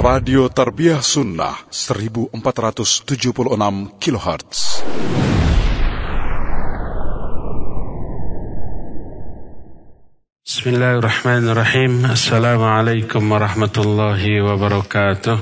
[0.00, 3.20] Radio Tarbiyah Sunnah 1476
[4.00, 4.60] kHz.
[10.40, 12.08] Bismillahirrahmanirrahim.
[12.08, 15.36] Assalamualaikum warahmatullahi wabarakatuh.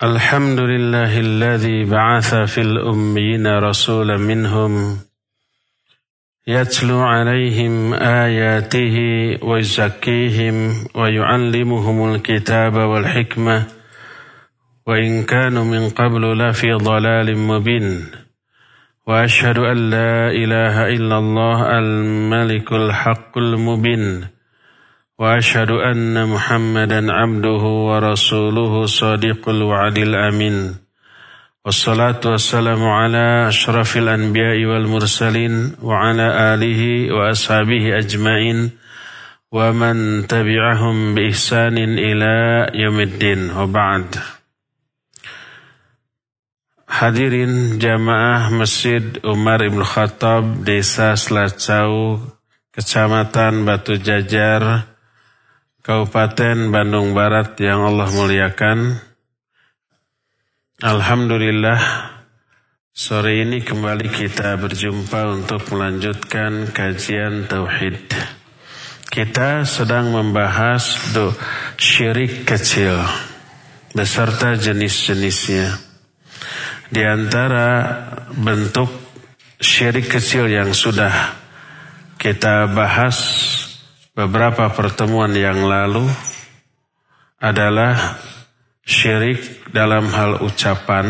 [0.00, 5.04] Alhamdulillahilladzi ba'atha fil ummiyina rasulan minhum
[6.46, 8.96] يتلو عليهم آياته
[9.42, 13.66] ويزكيهم ويعلمهم الكتاب والحكمة
[14.86, 18.06] وإن كانوا من قبل لفي ضلال مبين.
[19.06, 24.24] وأشهد أن لا إله إلا الله الملك الحق المبين.
[25.18, 30.74] وأشهد أن محمدا عبده ورسوله صادق الوعد الأمين.
[31.65, 36.81] والصلاة والسلام على أشرف الأنبياء والمرسلين وعلى آله
[37.13, 38.69] وأصحابه أجمعين
[39.51, 42.33] ومن تبعهم بإحسان إلى
[42.73, 44.05] يوم الدين وبعد
[46.85, 52.21] Hadirin jamaah Masjid Umar Ibn Khattab Desa Selacau
[52.71, 54.85] Kecamatan Batu Jajar
[55.81, 59.01] Kabupaten Bandung Barat yang Allah muliakan
[60.80, 61.76] Alhamdulillah
[62.88, 68.00] sore ini kembali kita berjumpa untuk melanjutkan kajian tauhid.
[69.12, 71.36] Kita sedang membahas do
[71.76, 72.96] syirik kecil
[73.92, 75.68] beserta jenis-jenisnya.
[76.88, 78.00] Di antara
[78.32, 78.88] bentuk
[79.60, 81.12] syirik kecil yang sudah
[82.16, 83.20] kita bahas
[84.16, 86.08] beberapa pertemuan yang lalu
[87.36, 88.16] adalah
[88.86, 91.08] syirik dalam hal ucapan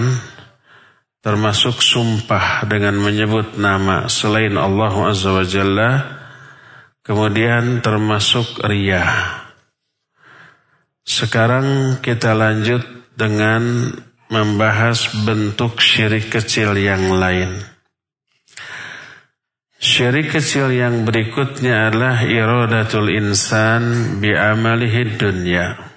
[1.20, 5.90] termasuk sumpah dengan menyebut nama selain Allah Azza wa Jalla
[7.04, 9.04] kemudian termasuk ria
[11.10, 12.86] sekarang kita lanjut
[13.18, 13.90] dengan
[14.30, 17.50] membahas bentuk syirik kecil yang lain.
[19.80, 25.89] Syirik kecil yang berikutnya adalah iradatul insan bi amalihi dunya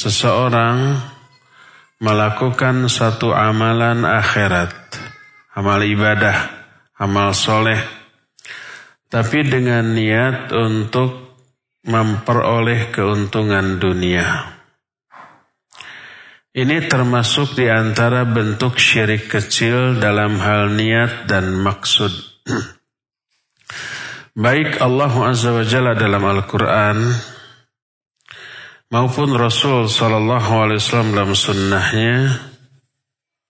[0.00, 0.96] seseorang
[2.00, 4.72] melakukan satu amalan akhirat,
[5.52, 6.48] amal ibadah,
[6.96, 7.76] amal soleh,
[9.12, 11.36] tapi dengan niat untuk
[11.84, 14.56] memperoleh keuntungan dunia.
[16.50, 22.10] Ini termasuk di antara bentuk syirik kecil dalam hal niat dan maksud.
[24.44, 26.98] Baik Allah Azza wa Jalla dalam Al-Quran
[28.90, 32.16] maupun Rasul Shallallahu Alaihi Wasallam dalam sunnahnya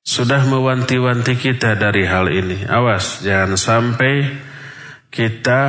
[0.04, 2.68] sudah mewanti-wanti kita dari hal ini.
[2.68, 4.28] Awas, jangan sampai
[5.08, 5.60] kita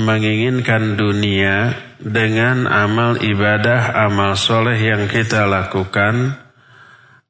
[0.00, 6.36] menginginkan dunia dengan amal ibadah, amal soleh yang kita lakukan,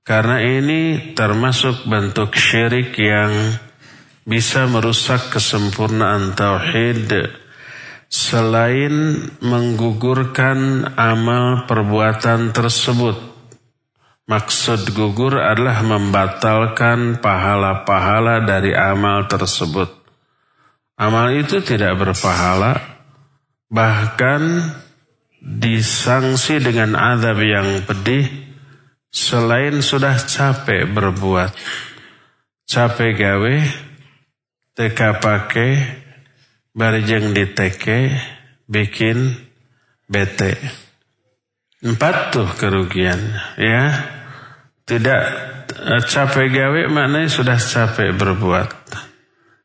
[0.07, 3.31] karena ini termasuk bentuk syirik yang
[4.23, 7.40] bisa merusak kesempurnaan tauhid
[8.11, 13.15] selain menggugurkan amal perbuatan tersebut.
[14.27, 19.91] Maksud gugur adalah membatalkan pahala-pahala dari amal tersebut.
[20.99, 22.77] Amal itu tidak berpahala,
[23.71, 24.71] bahkan
[25.41, 28.29] disangsi dengan azab yang pedih
[29.11, 31.51] selain sudah capek berbuat.
[32.71, 33.57] Capek gawe,
[34.79, 36.00] teka pakai,
[36.71, 38.15] Barijeng diteke
[38.71, 39.35] bikin
[40.07, 40.55] bete.
[41.83, 43.19] Empat tuh kerugian
[43.59, 43.85] ya.
[44.87, 45.23] Tidak
[45.71, 48.71] eh, capek gawe maknanya sudah capek berbuat.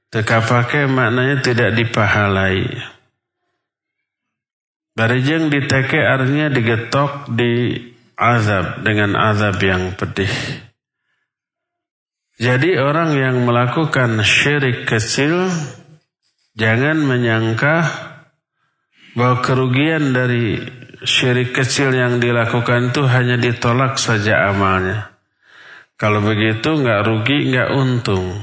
[0.10, 2.66] Teka pakai maknanya tidak dipahalai.
[4.96, 7.76] Barijeng diteke artinya digetok di
[8.16, 10.32] azab dengan azab yang pedih.
[12.40, 15.52] Jadi orang yang melakukan syirik kecil
[16.56, 17.84] Jangan menyangka
[19.16, 20.64] bahwa kerugian dari
[21.04, 25.16] syirik kecil yang dilakukan itu hanya ditolak saja amalnya.
[26.00, 28.40] Kalau begitu nggak rugi nggak untung.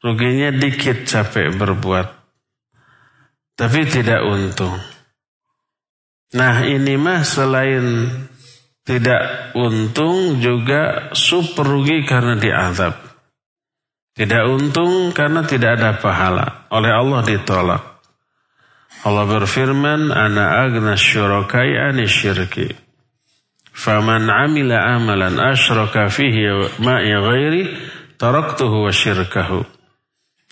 [0.00, 2.08] Ruginya dikit capek berbuat.
[3.56, 4.80] Tapi tidak untung.
[6.32, 8.08] Nah ini mah selain
[8.80, 13.09] tidak untung juga super rugi karena diazab.
[14.20, 16.68] Tidak untung karena tidak ada pahala.
[16.68, 18.04] Oleh Allah ditolak.
[19.00, 22.68] Allah berfirman, Ana agna syurakai ani syirki.
[23.72, 26.52] Faman amila amalan asyraka fihi
[26.84, 27.62] ma'i ghairi,
[28.20, 29.64] taraktuhu wa syirkahu.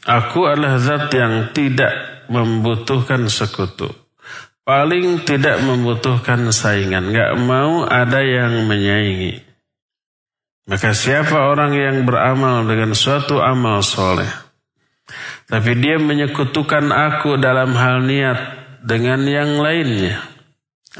[0.09, 3.93] Aku adalah zat yang tidak membutuhkan sekutu.
[4.69, 9.48] paling tidak membutuhkan saingan, nggak mau ada yang menyaingi.
[10.69, 14.29] Maka siapa orang yang beramal dengan suatu amal soleh,
[15.49, 18.39] tapi dia menyekutukan aku dalam hal niat
[18.85, 20.21] dengan yang lainnya,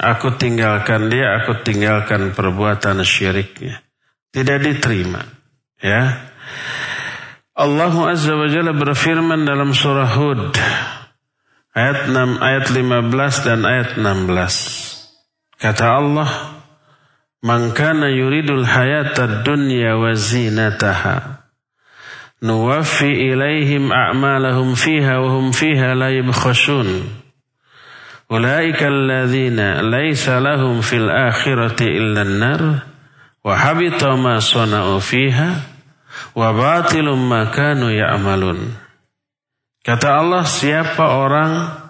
[0.01, 3.85] aku tinggalkan dia, aku tinggalkan perbuatan syiriknya.
[4.33, 5.21] Tidak diterima.
[5.85, 6.33] Ya.
[7.53, 10.57] Allah Azza wa Jalla berfirman dalam surah Hud
[11.77, 15.59] ayat 6 ayat 15 dan ayat 16.
[15.59, 16.58] Kata Allah,
[17.43, 21.47] "Man kana yuridul hayata dunya wa zinataha
[22.43, 27.07] nuwaffi ilaihim a'malahum fiha wa hum fiha la yabkhashun."
[28.29, 32.85] Ulaika alladhina laysa lahum fil akhirati illa an-nar
[33.41, 35.65] wa habita ma sana'u fiha
[36.37, 38.69] wa batilum ma kanu ya'malun.
[39.81, 41.88] Kata Allah, siapa orang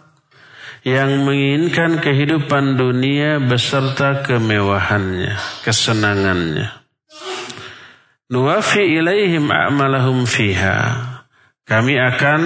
[0.89, 6.73] yang menginginkan kehidupan dunia beserta kemewahannya, kesenangannya.
[8.29, 10.81] Nuwafi ilaihim a'malahum fiha.
[11.65, 12.41] Kami akan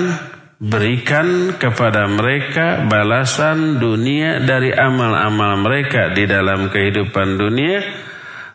[0.63, 7.83] berikan kepada mereka balasan dunia dari amal-amal mereka di dalam kehidupan dunia.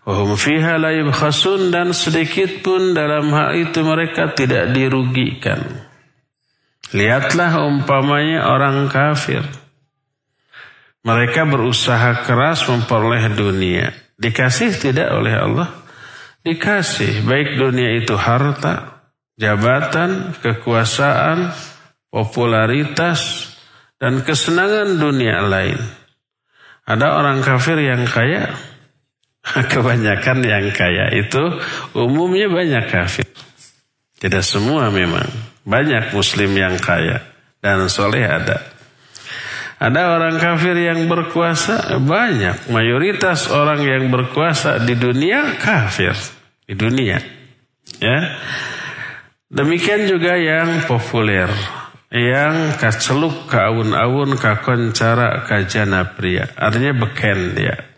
[0.08, 0.96] Wahum fiha la
[1.68, 5.60] dan sedikit pun dalam hal itu mereka tidak dirugikan.
[6.96, 9.44] Lihatlah umpamanya orang kafir.
[11.08, 13.96] Mereka berusaha keras memperoleh dunia.
[14.20, 15.72] Dikasih tidak oleh Allah?
[16.44, 17.24] Dikasih.
[17.24, 19.08] Baik dunia itu harta,
[19.40, 21.56] jabatan, kekuasaan,
[22.12, 23.48] popularitas,
[23.96, 25.80] dan kesenangan dunia lain.
[26.84, 28.52] Ada orang kafir yang kaya,
[29.72, 31.56] kebanyakan yang kaya itu
[31.96, 33.32] umumnya banyak kafir.
[34.20, 35.30] Tidak semua memang.
[35.64, 37.24] Banyak muslim yang kaya
[37.64, 38.77] dan soleh ada.
[39.78, 42.74] Ada orang kafir yang berkuasa banyak.
[42.74, 46.18] Mayoritas orang yang berkuasa di dunia kafir
[46.68, 47.22] di dunia.
[48.02, 48.20] Ya.
[49.48, 51.48] Demikian juga yang populer,
[52.12, 54.36] yang kaceluk kaun-aun
[55.48, 56.52] kajana pria.
[56.60, 57.97] Artinya beken dia.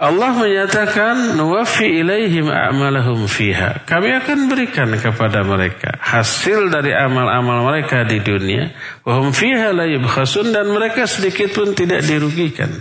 [0.00, 3.84] Allah menyatakan nuwafi ilaihim a'malahum fiha.
[3.84, 8.72] Kami akan berikan kepada mereka hasil dari amal-amal mereka di dunia.
[9.04, 12.80] Wahum fiha la yubkhasun dan mereka sedikit pun tidak dirugikan.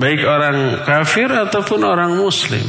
[0.00, 2.64] Baik orang kafir ataupun orang muslim.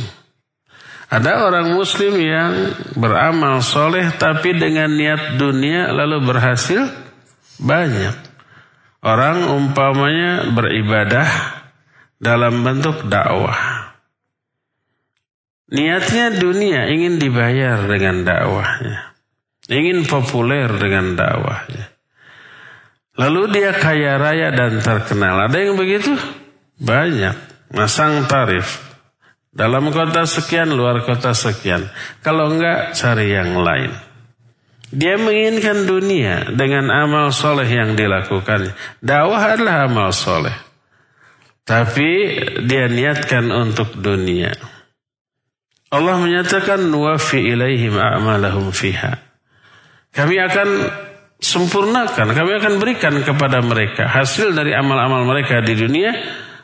[1.07, 2.51] Ada orang muslim yang
[2.99, 6.83] beramal soleh tapi dengan niat dunia lalu berhasil
[7.63, 8.27] banyak.
[8.99, 11.56] Orang umpamanya beribadah
[12.17, 13.93] dalam bentuk dakwah.
[15.67, 19.13] Niatnya dunia ingin dibayar dengan dakwahnya.
[19.67, 21.91] Ingin populer dengan dakwahnya.
[23.17, 25.49] Lalu dia kaya raya dan terkenal.
[25.49, 26.15] Ada yang begitu?
[26.79, 27.35] Banyak.
[27.73, 28.79] Masang tarif.
[29.51, 31.89] Dalam kota sekian, luar kota sekian.
[32.21, 33.89] Kalau enggak, cari yang lain.
[34.87, 38.71] Dia menginginkan dunia dengan amal soleh yang dilakukan.
[39.03, 40.66] Dakwah adalah amal soleh.
[41.67, 42.09] Tapi
[42.63, 44.55] dia niatkan untuk dunia.
[45.91, 49.19] Allah menyatakan nuwafi ilaihim a'malahum fiha.
[50.15, 50.69] Kami akan
[51.43, 56.15] sempurnakan, kami akan berikan kepada mereka hasil dari amal-amal mereka di dunia.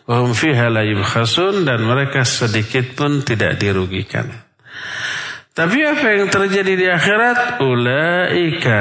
[0.03, 4.27] Wahum fiha la yubkhasun dan mereka sedikit pun tidak dirugikan.
[5.53, 7.63] Tapi apa yang terjadi di akhirat?
[7.63, 8.79] Ulaika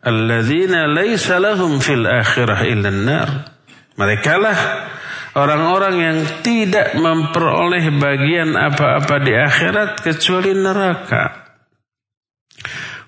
[0.00, 3.28] alladzina laisa lahum fil akhirah illa nar.
[3.96, 4.58] Mereka lah
[5.34, 11.42] Orang-orang yang tidak memperoleh bagian apa-apa di akhirat kecuali neraka.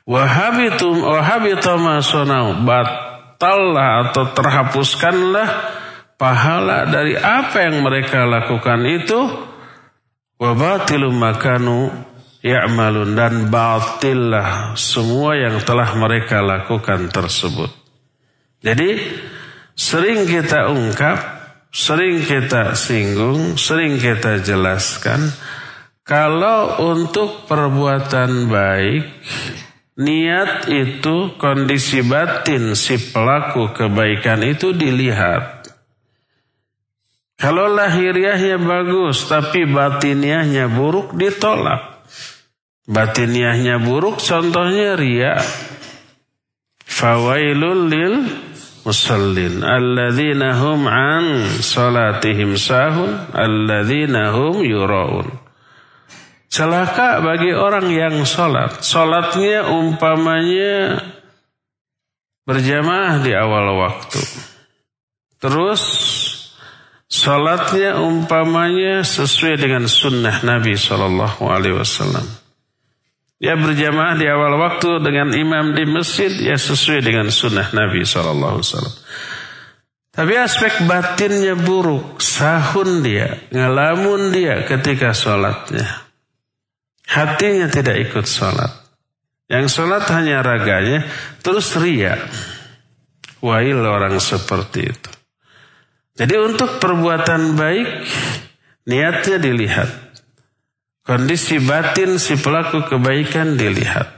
[0.02, 5.48] Wahabitum wahabita sonau batallah atau terhapuskanlah
[6.18, 9.18] pahala dari apa yang mereka lakukan itu
[10.42, 11.94] wabatilum makanu
[12.42, 17.70] ya'malun dan batillah semua yang telah mereka lakukan tersebut.
[18.66, 18.98] Jadi
[19.78, 21.35] sering kita ungkap
[21.76, 25.28] sering kita singgung, sering kita jelaskan,
[26.00, 29.04] kalau untuk perbuatan baik,
[30.00, 35.68] niat itu kondisi batin si pelaku kebaikan itu dilihat.
[37.36, 42.08] Kalau lahiriahnya bagus tapi batiniahnya buruk ditolak.
[42.88, 45.36] Batiniahnya buruk contohnya ria.
[46.88, 48.14] Fawailul lil
[48.86, 55.26] musallin alladzina hum an salatihim sahun alladzina hum yuraun.
[56.46, 58.80] Celaka bagi orang yang salat.
[58.80, 61.02] Salatnya umpamanya
[62.46, 64.22] berjamaah di awal waktu.
[65.42, 65.82] Terus
[67.06, 72.26] Salatnya umpamanya sesuai dengan sunnah Nabi Shallallahu Alaihi Wasallam.
[73.36, 78.96] Ya berjamaah di awal waktu dengan imam di masjid ya sesuai dengan sunnah Nabi Wasallam.
[80.16, 85.84] Tapi aspek batinnya buruk, sahun dia, ngelamun dia ketika sholatnya.
[87.04, 88.72] Hatinya tidak ikut sholat.
[89.52, 91.04] Yang sholat hanya raganya,
[91.44, 92.16] terus ria.
[93.44, 95.10] Wail orang seperti itu.
[96.16, 97.88] Jadi untuk perbuatan baik,
[98.88, 100.05] niatnya dilihat.
[101.06, 104.10] Kondisi batin si pelaku kebaikan dilihat.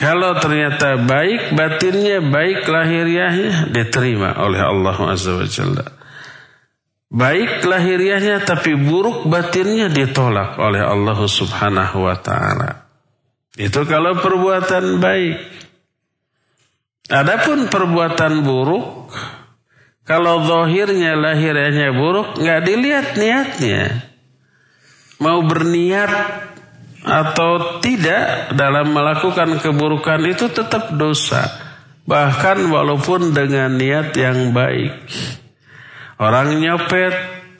[0.00, 5.86] Kalau ternyata baik batinnya, baik lahiriahnya diterima oleh Allah Azza wa Jalla.
[7.12, 12.88] Baik lahiriahnya tapi buruk batinnya ditolak oleh Allah Subhanahu wa taala.
[13.60, 15.36] Itu kalau perbuatan baik.
[17.12, 19.12] Adapun perbuatan buruk,
[20.08, 24.07] kalau zahirnya lahiriahnya buruk, nggak dilihat niatnya.
[25.18, 26.10] Mau berniat
[27.02, 31.46] atau tidak dalam melakukan keburukan itu tetap dosa.
[32.08, 34.96] Bahkan walaupun dengan niat yang baik.
[36.18, 37.14] Orang nyopet,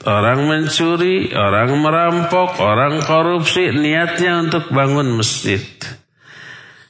[0.08, 5.62] orang mencuri, orang merampok, orang korupsi, niatnya untuk bangun masjid.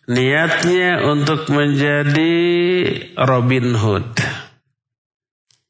[0.08, 2.34] Niatnya untuk menjadi
[3.20, 4.12] Robin Hood.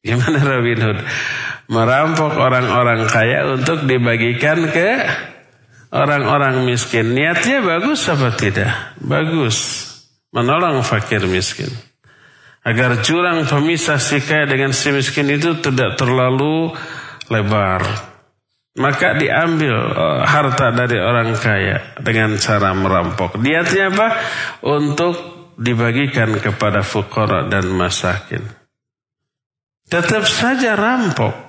[0.06, 0.98] Gimana Robin Hood?
[1.68, 5.04] Merampok orang-orang kaya untuk dibagikan ke
[5.92, 7.12] orang-orang miskin.
[7.12, 8.96] Niatnya bagus apa tidak?
[9.04, 9.84] Bagus.
[10.32, 11.68] Menolong fakir miskin.
[12.64, 16.72] Agar jurang pemisah si kaya dengan si miskin itu tidak terlalu
[17.28, 17.84] lebar.
[18.78, 23.36] Maka diambil uh, harta dari orang kaya dengan cara merampok.
[23.36, 24.08] Niatnya apa?
[24.64, 25.16] Untuk
[25.58, 28.57] dibagikan kepada fukara dan masakin.
[29.88, 31.48] Tetap saja rampok.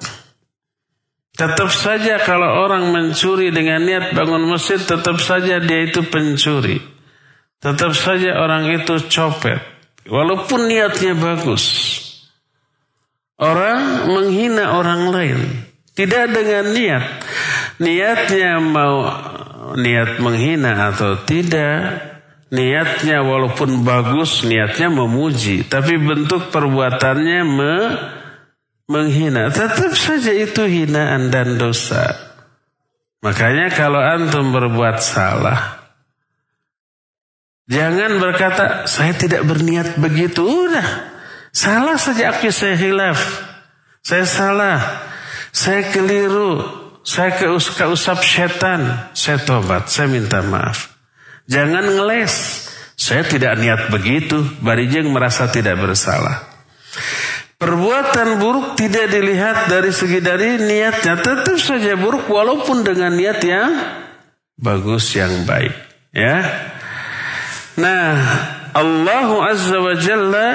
[1.36, 6.80] Tetap saja kalau orang mencuri dengan niat bangun masjid, tetap saja dia itu pencuri.
[7.60, 9.60] Tetap saja orang itu copet.
[10.08, 11.64] Walaupun niatnya bagus.
[13.40, 15.40] Orang menghina orang lain.
[15.96, 17.04] Tidak dengan niat.
[17.80, 19.08] Niatnya mau
[19.80, 22.04] niat menghina atau tidak.
[22.52, 25.64] Niatnya walaupun bagus, niatnya memuji.
[25.68, 27.76] Tapi bentuk perbuatannya me
[28.90, 32.18] menghina, tetap saja itu hinaan dan dosa.
[33.22, 35.78] Makanya kalau antum berbuat salah,
[37.70, 40.42] jangan berkata saya tidak berniat begitu.
[40.42, 41.14] Udah,
[41.54, 43.46] salah saja aku saya hilaf.
[44.00, 44.80] Saya salah,
[45.52, 46.64] saya keliru,
[47.04, 47.36] saya
[47.76, 50.96] keusap setan, saya tobat, saya minta maaf.
[51.52, 52.34] Jangan ngeles,
[52.96, 56.48] saya tidak niat begitu, barijeng merasa tidak bersalah.
[57.60, 61.20] Perbuatan buruk tidak dilihat dari segi dari niatnya.
[61.20, 63.72] Tetap saja buruk walaupun dengan niat yang
[64.56, 65.76] bagus yang baik.
[66.16, 66.40] Ya.
[67.76, 68.16] Nah,
[68.72, 70.50] Allah Azza wa Jalla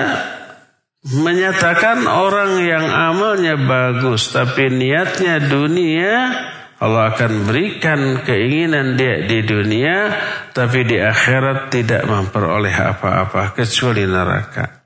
[1.04, 6.32] menyatakan orang yang amalnya bagus tapi niatnya dunia
[6.80, 10.16] Allah akan berikan keinginan dia di dunia
[10.56, 14.83] tapi di akhirat tidak memperoleh apa-apa kecuali neraka.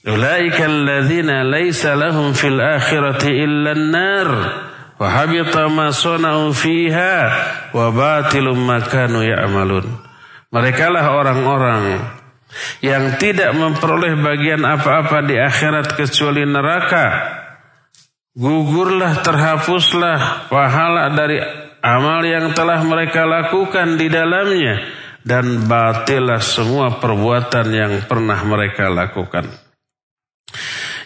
[0.00, 4.28] Ulaika alladzina laisa lahum fil akhirati illa an-nar
[4.96, 7.16] wa habita ma sana'u fiha
[7.76, 9.84] wa batilum ma kanu ya'malun.
[10.48, 12.00] Mereka lah orang-orang
[12.80, 17.36] yang tidak memperoleh bagian apa-apa di akhirat kecuali neraka.
[18.32, 21.44] Gugurlah terhapuslah pahala dari
[21.84, 24.80] amal yang telah mereka lakukan di dalamnya
[25.20, 29.69] dan batilah semua perbuatan yang pernah mereka lakukan.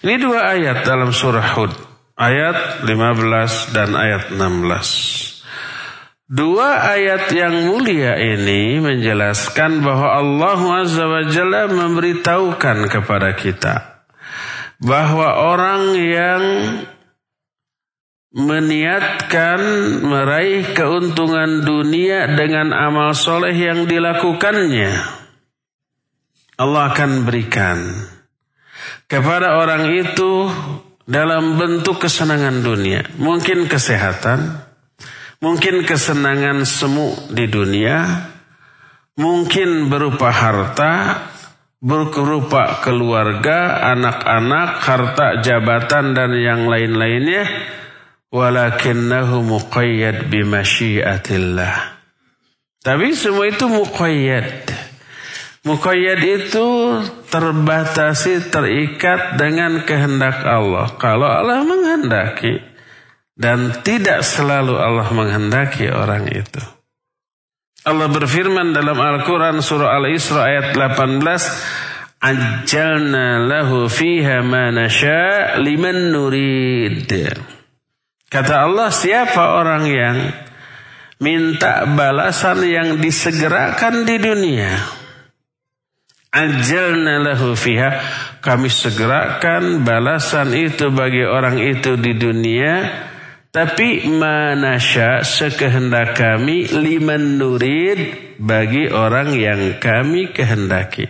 [0.05, 1.73] Ini dua ayat dalam surah Hud.
[2.21, 6.29] Ayat 15 dan ayat 16.
[6.29, 14.05] Dua ayat yang mulia ini menjelaskan bahwa Allah Azza wa Jalla memberitahukan kepada kita
[14.77, 16.43] bahwa orang yang
[18.37, 19.61] meniatkan
[20.05, 24.93] meraih keuntungan dunia dengan amal soleh yang dilakukannya
[26.61, 28.13] Allah akan berikan
[29.14, 30.50] kepada orang itu
[31.06, 33.06] dalam bentuk kesenangan dunia.
[33.14, 34.59] Mungkin kesehatan,
[35.38, 38.26] mungkin kesenangan semu di dunia,
[39.14, 41.23] mungkin berupa harta,
[41.78, 47.47] berupa keluarga, anak-anak, harta, jabatan dan yang lain-lainnya.
[48.35, 51.94] Walakinnahu muqayyad bimasyiatillah.
[52.83, 54.84] Tapi semua itu muqayyad
[55.64, 56.68] Muqayyad itu
[57.33, 60.92] terbatasi, terikat dengan kehendak Allah.
[61.00, 62.61] Kalau Allah menghendaki
[63.33, 66.61] dan tidak selalu Allah menghendaki orang itu.
[67.88, 72.21] Allah berfirman dalam Al-Quran surah Al-Isra ayat 18.
[72.25, 77.09] Ajjalna lahu fiha ma nasha liman nurid.
[78.28, 80.16] Kata Allah siapa orang yang
[81.25, 85.04] minta balasan yang disegerakan di dunia
[86.35, 88.03] ajalna lahu fiha.
[88.43, 92.75] Kami segerakan balasan itu bagi orang itu di dunia.
[93.55, 101.07] Tapi manasya sekehendak kami liman nurid bagi orang yang kami kehendaki.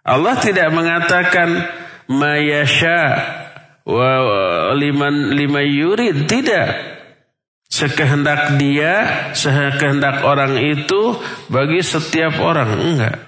[0.00, 1.68] Allah tidak mengatakan
[2.08, 3.00] mayasya
[3.84, 4.12] wa
[4.72, 6.24] liman lima yurid.
[6.24, 6.96] Tidak.
[7.68, 8.94] Sekehendak dia
[9.36, 11.20] sekehendak orang itu
[11.52, 12.72] bagi setiap orang.
[12.72, 13.25] Enggak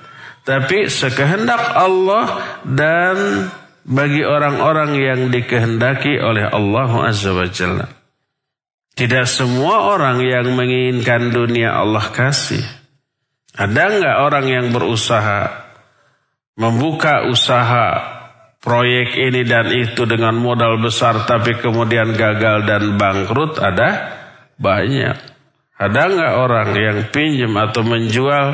[0.48, 3.52] tapi sekehendak Allah dan
[3.84, 7.84] bagi orang-orang yang dikehendaki oleh Allah Azza wa Jalla.
[8.96, 12.64] Tidak semua orang yang menginginkan dunia Allah kasih.
[13.60, 15.68] Ada nggak orang yang berusaha
[16.56, 17.88] membuka usaha
[18.64, 23.60] proyek ini dan itu dengan modal besar tapi kemudian gagal dan bangkrut?
[23.60, 23.88] Ada
[24.56, 25.16] banyak.
[25.76, 28.46] Ada nggak orang yang pinjam atau menjual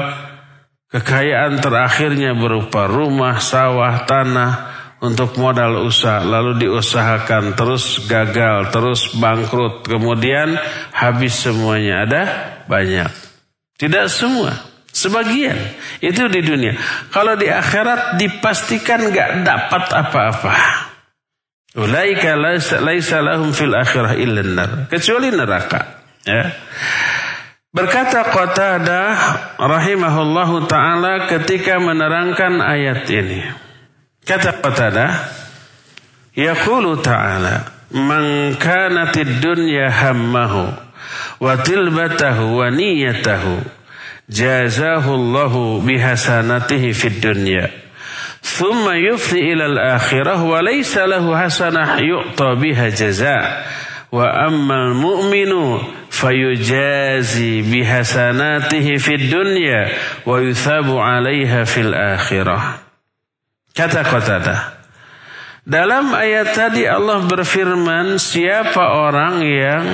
[0.95, 4.53] Kekayaan terakhirnya berupa rumah, sawah, tanah
[5.03, 6.23] untuk modal usaha.
[6.23, 9.83] Lalu diusahakan terus gagal, terus bangkrut.
[9.91, 10.55] Kemudian
[10.95, 12.07] habis semuanya.
[12.07, 12.23] Ada
[12.71, 13.11] banyak.
[13.75, 14.55] Tidak semua.
[14.95, 15.59] Sebagian.
[15.99, 16.79] Itu di dunia.
[17.11, 20.55] Kalau di akhirat dipastikan gak dapat apa-apa.
[21.75, 26.07] Ulaika laisa lahum fil akhirah illa Kecuali neraka.
[26.23, 26.55] Ya.
[27.74, 29.14] Berkata Qatadah
[29.62, 33.46] rahimahullahu taala ketika menerangkan ayat ini.
[34.26, 35.12] Kata Qatadah,
[36.34, 40.74] yaqulu ta'ala, "Man kanatid dunya hammahu
[41.38, 43.62] wa tilbatahu wa niyatahu,
[44.26, 47.70] jazahu Allahu bihasanatihi fid dunya."
[48.40, 53.68] ثم يفضي إلى الآخرة وليس له حسنة يؤطى بها جزاء
[54.12, 55.52] وأما المؤمن
[56.15, 59.91] fayujazi bihasanatihi fid dunya
[60.23, 62.79] wa yuthabu 'alaiha fil akhirah.
[63.75, 64.61] Kata Qatadah.
[65.65, 69.85] Dalam ayat tadi Allah berfirman, siapa orang yang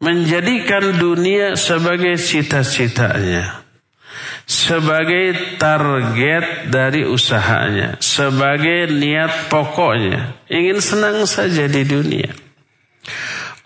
[0.00, 3.60] menjadikan dunia sebagai cita-citanya,
[4.48, 12.32] sebagai target dari usahanya, sebagai niat pokoknya, ingin senang saja di dunia.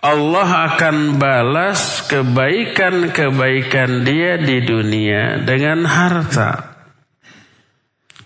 [0.05, 6.77] Allah akan balas kebaikan-kebaikan dia di dunia dengan harta.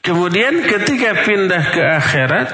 [0.04, 2.50] Kemudian ketika pindah ke akhirat,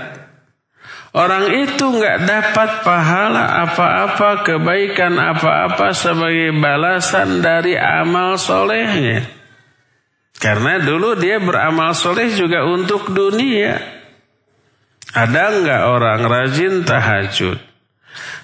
[1.18, 9.26] orang itu nggak dapat pahala apa-apa, kebaikan apa-apa sebagai balasan dari amal solehnya.
[10.38, 13.82] Karena dulu dia beramal soleh juga untuk dunia.
[15.18, 17.65] Ada nggak orang rajin tahajud?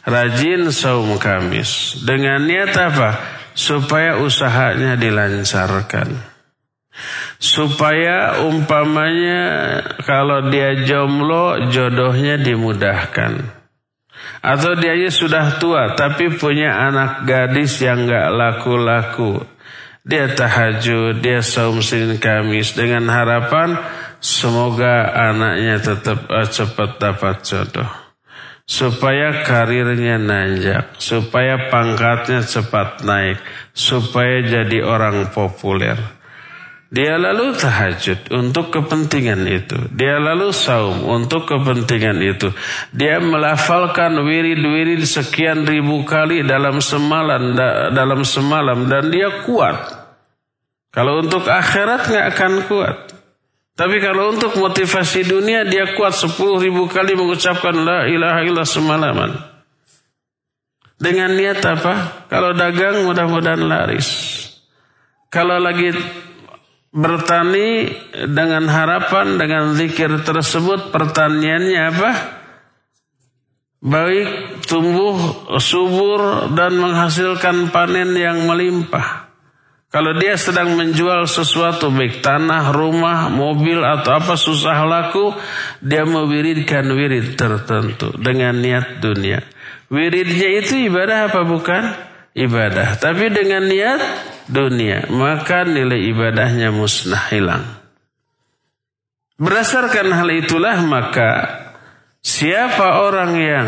[0.05, 2.01] Rajin saum kamis.
[2.01, 3.19] Dengan niat apa?
[3.53, 6.31] Supaya usahanya dilancarkan.
[7.41, 9.43] Supaya umpamanya
[10.05, 13.61] kalau dia jomblo jodohnya dimudahkan.
[14.41, 19.41] Atau dia sudah tua tapi punya anak gadis yang gak laku-laku.
[20.01, 23.77] Dia tahajud, dia saum Senin Kamis dengan harapan
[24.17, 28.00] semoga anaknya tetap uh, cepat dapat jodoh
[28.71, 33.43] supaya karirnya nanjak, supaya pangkatnya cepat naik,
[33.75, 35.99] supaya jadi orang populer.
[36.91, 39.79] Dia lalu tahajud untuk kepentingan itu.
[39.95, 42.51] Dia lalu saum untuk kepentingan itu.
[42.91, 47.55] Dia melafalkan wirid-wirid sekian ribu kali dalam semalam
[47.95, 49.87] dalam semalam dan dia kuat.
[50.91, 52.97] Kalau untuk akhirat nggak akan kuat.
[53.71, 59.31] Tapi kalau untuk motivasi dunia dia kuat sepuluh ribu kali mengucapkan la ilaha illallah semalaman.
[61.01, 62.27] Dengan niat apa?
[62.29, 64.37] Kalau dagang mudah-mudahan laris.
[65.33, 65.89] Kalau lagi
[66.91, 67.87] bertani
[68.29, 72.11] dengan harapan dengan zikir tersebut pertaniannya apa?
[73.81, 75.17] Baik tumbuh
[75.57, 79.20] subur dan menghasilkan panen yang melimpah.
[79.91, 85.35] Kalau dia sedang menjual sesuatu baik tanah, rumah, mobil atau apa susah laku,
[85.83, 89.43] dia mewiridkan wirid tertentu dengan niat dunia.
[89.91, 91.83] Wiridnya itu ibadah apa bukan?
[92.31, 93.03] Ibadah.
[93.03, 93.99] Tapi dengan niat
[94.47, 97.67] dunia, maka nilai ibadahnya musnah hilang.
[99.35, 101.31] Berdasarkan hal itulah maka
[102.23, 103.67] siapa orang yang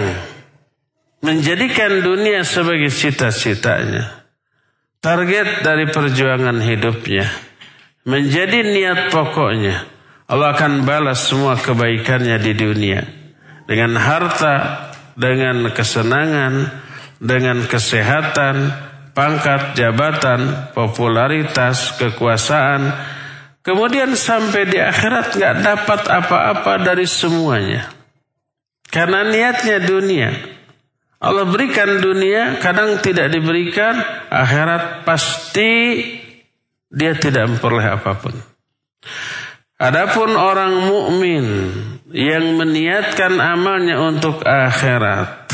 [1.20, 4.23] menjadikan dunia sebagai cita-citanya,
[5.04, 7.28] target dari perjuangan hidupnya,
[8.08, 9.84] menjadi niat pokoknya,
[10.32, 13.04] Allah akan balas semua kebaikannya di dunia
[13.68, 14.90] dengan harta,
[15.20, 16.72] dengan kesenangan,
[17.20, 18.72] dengan kesehatan,
[19.12, 23.12] pangkat, jabatan, popularitas, kekuasaan,
[23.64, 27.88] Kemudian sampai di akhirat nggak dapat apa-apa dari semuanya.
[28.92, 30.30] Karena niatnya dunia.
[31.24, 33.96] Allah berikan dunia, kadang tidak diberikan,
[34.28, 36.04] akhirat pasti
[36.92, 38.36] dia tidak memperoleh apa pun.
[39.80, 41.46] Adapun orang mukmin
[42.12, 45.48] yang meniatkan amalnya untuk akhirat,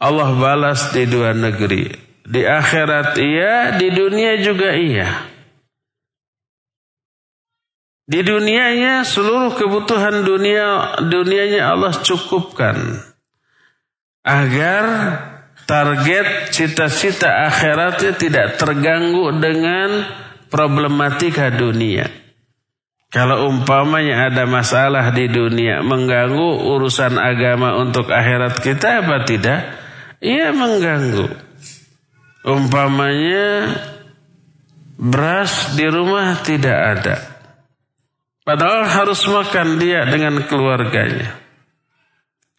[0.00, 2.08] Allah balas di dua negeri.
[2.24, 5.28] Di akhirat iya, di dunia juga iya.
[8.08, 13.09] Di dunianya seluruh kebutuhan dunia dunianya Allah cukupkan
[14.24, 14.84] agar
[15.64, 20.04] target cita-cita akhiratnya tidak terganggu dengan
[20.50, 22.10] problematika dunia.
[23.10, 29.60] Kalau umpamanya ada masalah di dunia mengganggu urusan agama untuk akhirat kita apa tidak?
[30.22, 31.26] Iya mengganggu.
[32.46, 33.76] Umpamanya
[34.94, 37.16] beras di rumah tidak ada.
[38.46, 41.49] Padahal harus makan dia dengan keluarganya.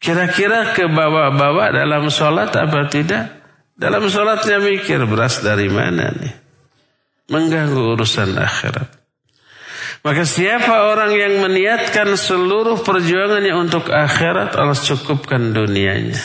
[0.01, 3.37] Kira-kira ke bawa-bawa dalam sholat apa tidak?
[3.77, 6.33] Dalam sholatnya mikir beras dari mana nih?
[7.29, 8.89] Mengganggu urusan akhirat.
[10.01, 16.17] Maka siapa orang yang meniatkan seluruh perjuangannya untuk akhirat, Allah cukupkan dunianya.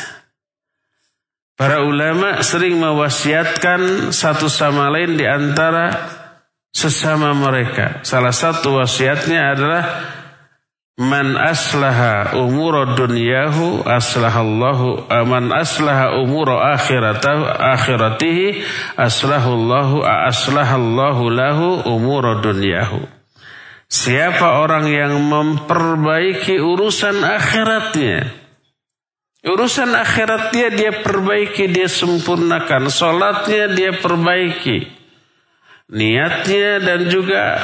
[1.57, 5.93] Para ulama sering mewasiatkan satu sama lain di antara
[6.73, 8.01] sesama mereka.
[8.05, 9.83] Salah satu wasiatnya adalah
[10.97, 18.65] Man aslaha umur dunyahu aslahallahu man aslaha umur akhiratahu akhiratihi
[18.97, 23.05] aslahallahu aslahallahu lahu umur dunyahu.
[23.93, 28.33] Siapa orang yang memperbaiki urusan akhiratnya,
[29.45, 34.89] urusan akhirat dia dia perbaiki, dia sempurnakan, solatnya dia perbaiki,
[35.93, 37.61] niatnya dan juga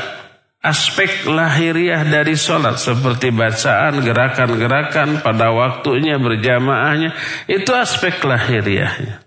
[0.62, 7.12] aspek lahiriah dari sholat seperti bacaan, gerakan-gerakan pada waktunya berjamaahnya
[7.50, 9.18] itu aspek lahiriahnya.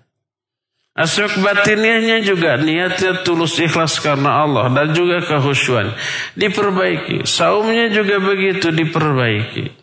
[0.95, 5.91] Aspek batiniahnya juga niatnya tulus ikhlas karena Allah dan juga kehusuan
[6.39, 7.27] diperbaiki.
[7.27, 9.75] Saumnya juga begitu diperbaiki.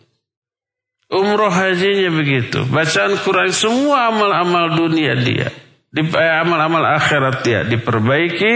[1.12, 2.64] Umroh hajinya begitu.
[2.64, 5.52] Bacaan Quran semua amal-amal dunia dia.
[5.92, 8.52] Eh, amal-amal akhirat dia diperbaiki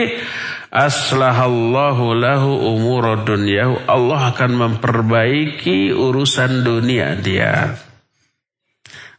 [0.76, 7.80] aslahallahu lahu umur dunyahu Allah akan memperbaiki urusan dunia dia.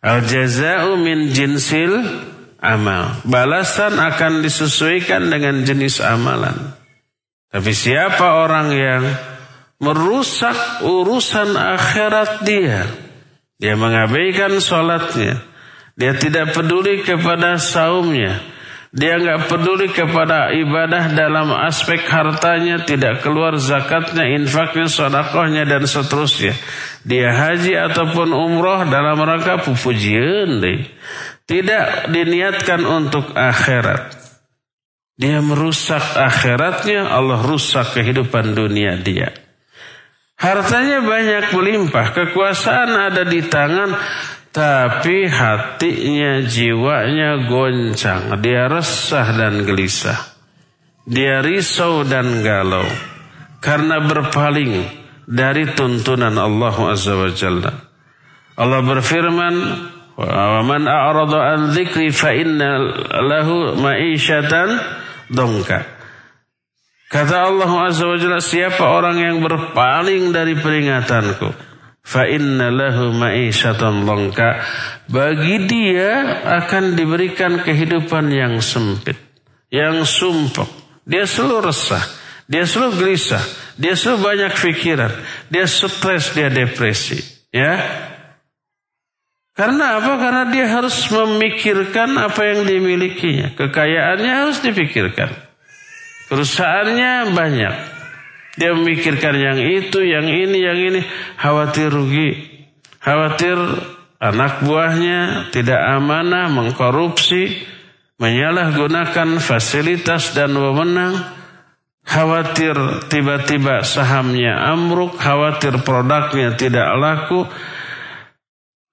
[0.05, 1.97] Al jazau min jinsil
[2.61, 3.17] amal.
[3.25, 6.77] Balasan akan disesuaikan dengan jenis amalan.
[7.49, 9.03] Tapi siapa orang yang
[9.81, 12.85] merusak urusan akhirat dia?
[13.57, 15.41] Dia mengabaikan sholatnya
[15.97, 18.37] dia tidak peduli kepada saumnya.
[18.97, 26.57] Dia nggak peduli kepada ibadah dalam aspek hartanya, tidak keluar zakatnya, infaknya, sodakohnya, dan seterusnya.
[27.05, 30.81] Dia haji ataupun umroh dalam rangka pupujian deh.
[31.45, 34.17] Tidak diniatkan untuk akhirat.
[35.13, 39.29] Dia merusak akhiratnya, Allah rusak kehidupan dunia dia.
[40.41, 43.93] Hartanya banyak melimpah, kekuasaan ada di tangan,
[44.57, 48.41] tapi hatinya, jiwanya goncang.
[48.41, 50.17] Dia resah dan gelisah.
[51.05, 52.89] Dia risau dan galau.
[53.61, 54.81] Karena berpaling
[55.29, 57.69] dari tuntunan Allah Azza wa Jalla.
[58.57, 59.55] Allah berfirman,
[60.17, 62.81] "Wa man a'rada an dzikri fa inna
[63.21, 64.81] lahu ma'isyatan
[65.29, 65.85] dongka."
[67.13, 71.66] Kata Allah Azza wa Jalla, siapa orang yang berpaling dari peringatanku,
[72.07, 73.11] fa inna lahu
[74.07, 74.63] longka
[75.11, 79.19] bagi dia akan diberikan kehidupan yang sempit
[79.67, 80.71] yang sumpah
[81.03, 82.03] dia selalu resah
[82.47, 83.43] dia selalu gelisah
[83.75, 85.11] dia selalu banyak pikiran
[85.51, 87.19] dia stres dia depresi
[87.51, 87.75] ya
[89.57, 90.21] karena apa?
[90.21, 93.57] Karena dia harus memikirkan apa yang dimilikinya.
[93.57, 95.33] Kekayaannya harus dipikirkan.
[96.29, 97.96] Perusahaannya banyak.
[98.57, 101.01] Dia memikirkan yang itu, yang ini, yang ini.
[101.37, 102.29] Khawatir rugi.
[102.97, 103.55] Khawatir
[104.17, 107.53] anak buahnya tidak amanah, mengkorupsi,
[108.17, 111.37] menyalahgunakan fasilitas dan wewenang.
[112.07, 117.43] khawatir tiba-tiba sahamnya amruk, khawatir produknya tidak laku.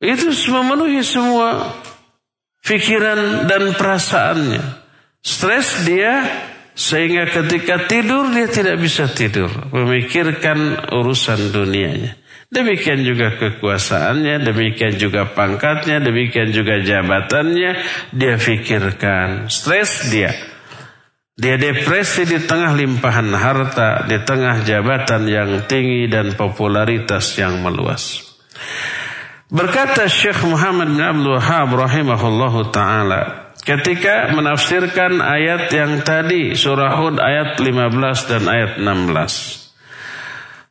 [0.03, 1.79] Itu memenuhi semua
[2.66, 4.62] pikiran dan perasaannya.
[5.22, 6.27] Stres dia
[6.74, 12.18] sehingga ketika tidur dia tidak bisa tidur, memikirkan urusan dunianya.
[12.50, 17.70] Demikian juga kekuasaannya, demikian juga pangkatnya, demikian juga jabatannya,
[18.14, 19.50] dia pikirkan.
[19.50, 20.30] Stres dia.
[21.34, 28.22] Dia depresi di tengah limpahan harta, di tengah jabatan yang tinggi dan popularitas yang meluas.
[29.50, 37.16] Berkata Syekh Muhammad bin Abdul Wahab rahimahullahu taala ketika menafsirkan ayat yang tadi surah Hud
[37.16, 39.64] ayat 15 dan ayat 16.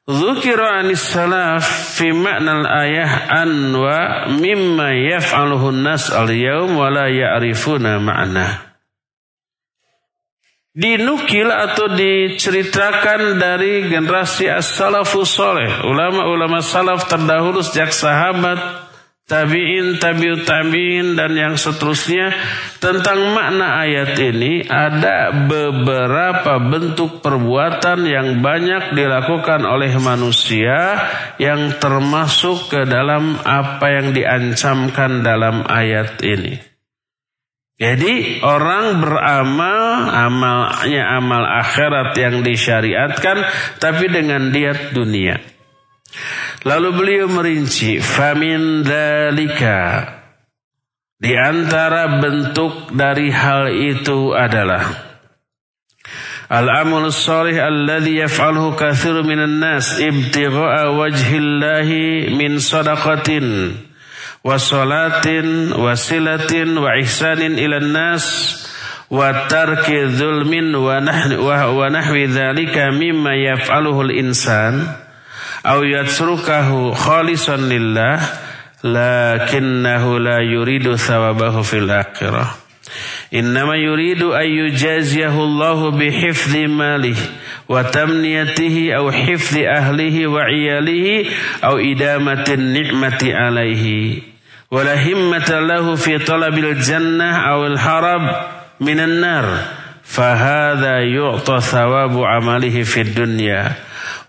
[0.04, 1.64] Zukira anis salaf
[1.96, 8.76] fi makna ayah an wa mimma yaf'aluhu nas al-yawm wa la ya'rifuna ma'na.
[10.76, 15.70] Dinukil atau diceritakan dari generasi as-salafus soleh.
[15.86, 18.83] Ulama-ulama salaf terdahulu sejak sahabat
[19.34, 22.30] tabi'in, tabi'ut tabi'in dan yang seterusnya
[22.78, 31.02] tentang makna ayat ini ada beberapa bentuk perbuatan yang banyak dilakukan oleh manusia
[31.42, 36.62] yang termasuk ke dalam apa yang diancamkan dalam ayat ini.
[37.74, 39.82] Jadi orang beramal
[40.14, 43.50] amalnya amal akhirat yang disyariatkan
[43.82, 45.42] tapi dengan diet dunia.
[46.64, 50.08] Lalu beliau merinci famin dalika
[51.20, 55.12] di antara bentuk dari hal itu adalah
[56.52, 63.74] Al-amal salih alladhi yaf'alhu kathiru minan nas ibtigha'a wajhillahi min sadaqatin
[64.44, 68.24] wa salatin wa silatin wa ihsanin ilan nas
[69.10, 71.00] wa tarki dhulmin wa
[71.88, 75.03] nahwi dhalika mimma yaf'aluhu al-insan
[75.64, 78.20] au yatsrukahu khalisan lillah
[78.84, 82.60] lakinnahu la yuridu thawabahu fil akhirah.
[83.32, 87.32] Innama yuridu an yujaziyahu Allah bihifdhi malihi
[87.72, 91.32] wa tamniyatihi au hifdhi ahlihi wa iyalihi
[91.64, 94.24] au idamatin ni'mati alaihi.
[94.70, 98.24] Wala himmata lahu fi talabil jannah au al harab
[98.84, 99.48] minan nar.
[100.04, 103.16] Fahadha yu'ta thawabu amalihi fid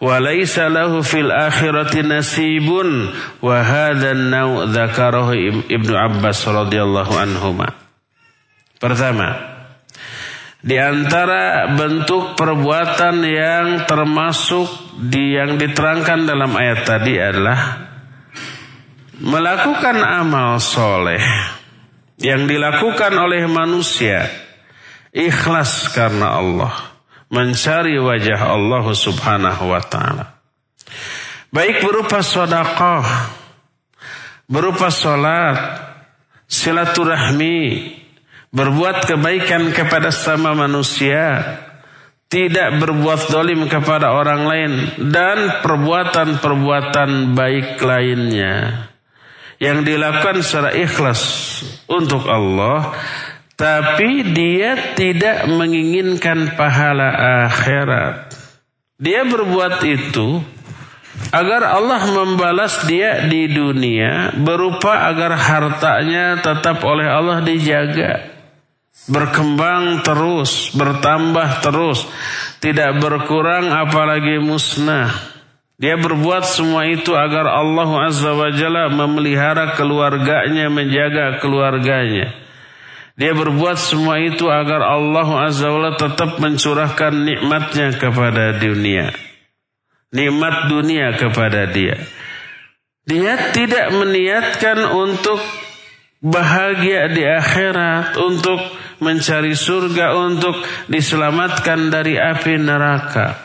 [0.01, 2.89] wa له في fil نصيب nasibun
[3.43, 3.61] wa
[4.15, 7.15] nau' dzakarahu Ibnu Abbas radhiyallahu.
[8.81, 9.29] Pertama,
[10.65, 17.61] di antara bentuk perbuatan yang termasuk di yang diterangkan dalam ayat tadi adalah
[19.21, 21.21] melakukan amal soleh
[22.19, 24.27] yang dilakukan oleh manusia
[25.13, 26.94] ikhlas karena Allah
[27.29, 30.35] mencari wajah Allah Subhanahu wa taala.
[31.55, 33.31] Baik berupa sedekah,
[34.51, 35.57] berupa salat,
[36.51, 37.95] silaturahmi,
[38.51, 41.59] berbuat kebaikan kepada sama manusia,
[42.27, 44.73] tidak berbuat dolim kepada orang lain,
[45.15, 48.91] dan perbuatan-perbuatan baik lainnya
[49.63, 51.23] yang dilakukan secara ikhlas
[51.87, 52.99] untuk Allah
[53.55, 58.35] tapi dia tidak menginginkan pahala akhirat.
[58.99, 60.43] Dia berbuat itu
[61.31, 68.35] agar Allah membalas dia di dunia berupa agar hartanya tetap oleh Allah dijaga.
[69.05, 72.09] Berkembang terus, bertambah terus,
[72.63, 75.13] tidak berkurang apalagi musnah.
[75.75, 82.44] Dia berbuat semua itu agar Allah Azza wa Jalla memelihara keluarganya, menjaga keluarganya.
[83.15, 89.15] Dia berbuat semua itu agar Allah Azza wa tetap mencurahkan nikmatnya kepada dunia.
[90.11, 91.95] Nikmat dunia kepada dia.
[93.07, 95.39] Dia tidak meniatkan untuk
[96.25, 98.59] bahagia di akhirat, untuk
[98.99, 100.57] mencari surga, untuk
[100.91, 103.37] diselamatkan dari api neraka.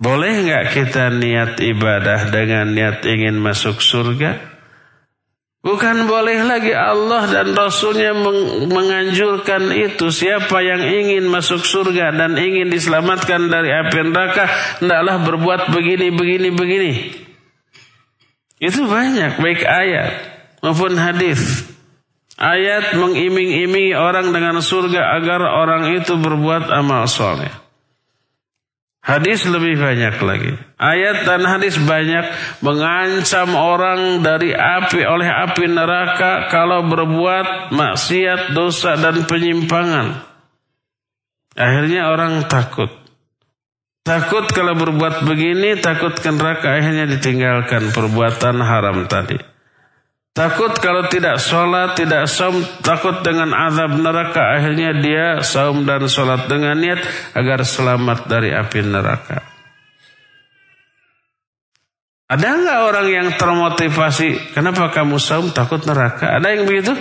[0.00, 4.53] Boleh nggak kita niat ibadah dengan niat ingin masuk surga?
[5.64, 8.12] Bukan boleh lagi Allah dan Rasulnya
[8.68, 10.12] menganjurkan itu.
[10.12, 14.44] Siapa yang ingin masuk surga dan ingin diselamatkan dari api neraka,
[14.84, 16.92] hendaklah berbuat begini, begini, begini.
[18.60, 20.08] Itu banyak, baik ayat
[20.60, 21.64] maupun hadis.
[22.36, 27.63] Ayat mengiming-imingi orang dengan surga agar orang itu berbuat amal soleh.
[29.04, 30.56] Hadis lebih banyak lagi.
[30.80, 32.24] Ayat dan hadis banyak
[32.64, 40.24] mengancam orang dari api oleh api neraka kalau berbuat maksiat, dosa dan penyimpangan.
[41.52, 42.88] Akhirnya orang takut.
[44.08, 49.53] Takut kalau berbuat begini, takut ke neraka akhirnya ditinggalkan perbuatan haram tadi.
[50.34, 54.58] Takut kalau tidak sholat, tidak saum, takut dengan azab neraka.
[54.58, 56.98] Akhirnya dia saum dan sholat dengan niat
[57.38, 59.46] agar selamat dari api neraka.
[62.26, 64.58] Ada nggak orang yang termotivasi?
[64.58, 66.34] Kenapa kamu saum takut neraka?
[66.34, 66.98] Ada yang begitu?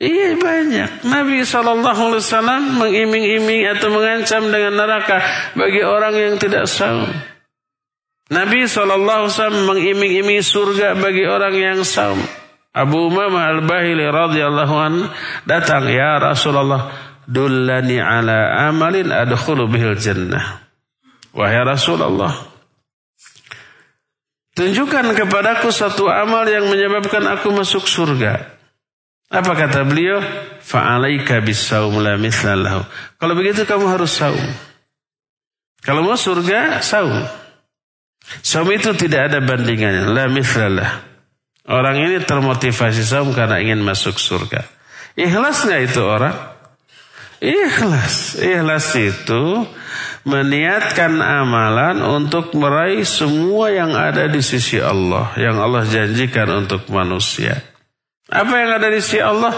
[0.00, 1.04] Iya banyak.
[1.04, 2.24] Nabi SAW
[2.80, 5.20] mengiming-iming atau mengancam dengan neraka
[5.52, 7.12] bagi orang yang tidak saum.
[8.32, 9.28] Nabi SAW
[9.68, 12.43] mengiming-iming surga bagi orang yang saum.
[12.74, 14.94] Abu Umamah Al-Bahili radhiyallahu an
[15.46, 16.90] datang ya Rasulullah
[17.22, 20.58] dullani ala amalin adkhulu bihil jannah.
[21.30, 22.34] Wahai Rasulullah
[24.58, 28.54] tunjukkan kepadaku satu amal yang menyebabkan aku masuk surga.
[29.30, 30.22] Apa kata beliau?
[30.62, 32.86] Fa'alaika bisawm la mithlalahu.
[33.18, 34.46] Kalau begitu kamu harus saum.
[35.82, 37.18] Kalau mau surga, saum.
[38.40, 40.06] Saum itu tidak ada bandingannya.
[40.06, 41.13] La mithlalah.
[41.64, 44.68] Orang ini termotivasi saum karena ingin masuk surga.
[45.16, 46.36] Ikhlas nggak itu orang?
[47.40, 48.36] Ikhlas.
[48.36, 49.64] Ikhlas itu
[50.28, 55.32] meniatkan amalan untuk meraih semua yang ada di sisi Allah.
[55.40, 57.60] Yang Allah janjikan untuk manusia.
[58.28, 59.52] Apa yang ada di sisi Allah?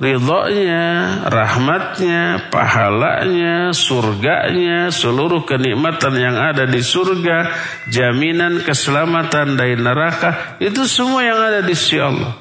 [0.00, 7.52] Ridhonya, rahmatnya, pahalanya, surganya, seluruh kenikmatan yang ada di surga,
[7.92, 12.32] jaminan keselamatan dari neraka, itu semua yang ada di sisi Allah.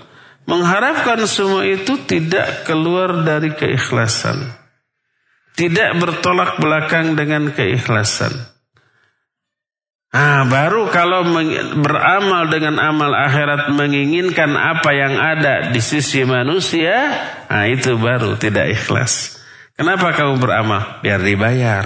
[0.47, 4.39] Mengharapkan semua itu tidak keluar dari keikhlasan.
[5.59, 8.58] Tidak bertolak belakang dengan keikhlasan.
[10.09, 11.21] Ah, baru kalau
[11.85, 17.13] beramal dengan amal akhirat menginginkan apa yang ada di sisi manusia,
[17.45, 19.37] ah itu baru tidak ikhlas.
[19.77, 20.97] Kenapa kamu beramal?
[21.05, 21.85] Biar dibayar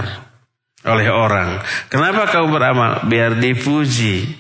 [0.87, 1.59] oleh orang.
[1.91, 2.91] Kenapa kamu beramal?
[3.11, 4.39] Biar dipuji.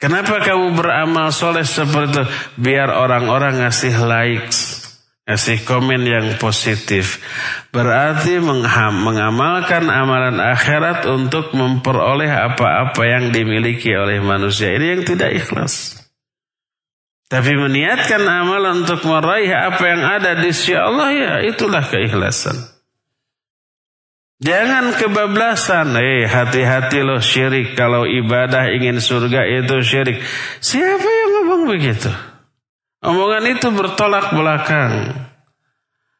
[0.00, 2.24] Kenapa kamu beramal soleh seperti itu?
[2.58, 4.79] Biar orang-orang ngasih likes.
[5.28, 7.22] Kasih komen yang positif.
[7.70, 14.74] Berarti mengamalkan amalan akhirat untuk memperoleh apa-apa yang dimiliki oleh manusia.
[14.74, 16.00] Ini yang tidak ikhlas.
[17.30, 22.58] Tapi meniatkan amalan untuk meraih apa yang ada di sisi Allah ya itulah keikhlasan.
[24.40, 25.94] Jangan kebablasan.
[26.00, 27.76] Eh hati-hati loh syirik.
[27.76, 30.18] Kalau ibadah ingin surga itu syirik.
[30.58, 32.10] Siapa yang ngomong begitu?
[33.00, 35.16] Omongan itu bertolak belakang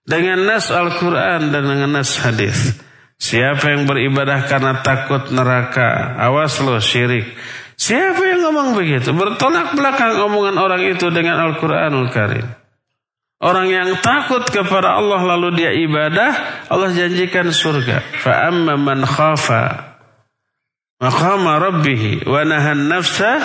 [0.08, 2.80] dengan nas Al-Quran dan dengan nas hadis.
[3.20, 7.36] Siapa yang beribadah karena takut neraka, awas lo syirik.
[7.76, 9.12] Siapa yang ngomong begitu?
[9.12, 12.48] Bertolak belakang omongan orang itu dengan Al-Quranul Karim.
[13.40, 18.20] Orang yang takut kepada Allah lalu dia ibadah, Allah janjikan surga.
[18.20, 19.96] Fa'amma man khafa
[21.00, 23.40] maqama rabbih wa nahan nafsa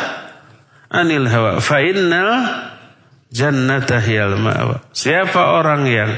[0.91, 1.79] anil hawa fa
[3.31, 3.99] jannata
[4.35, 4.89] ma'wa.
[4.93, 6.11] Siapa orang yang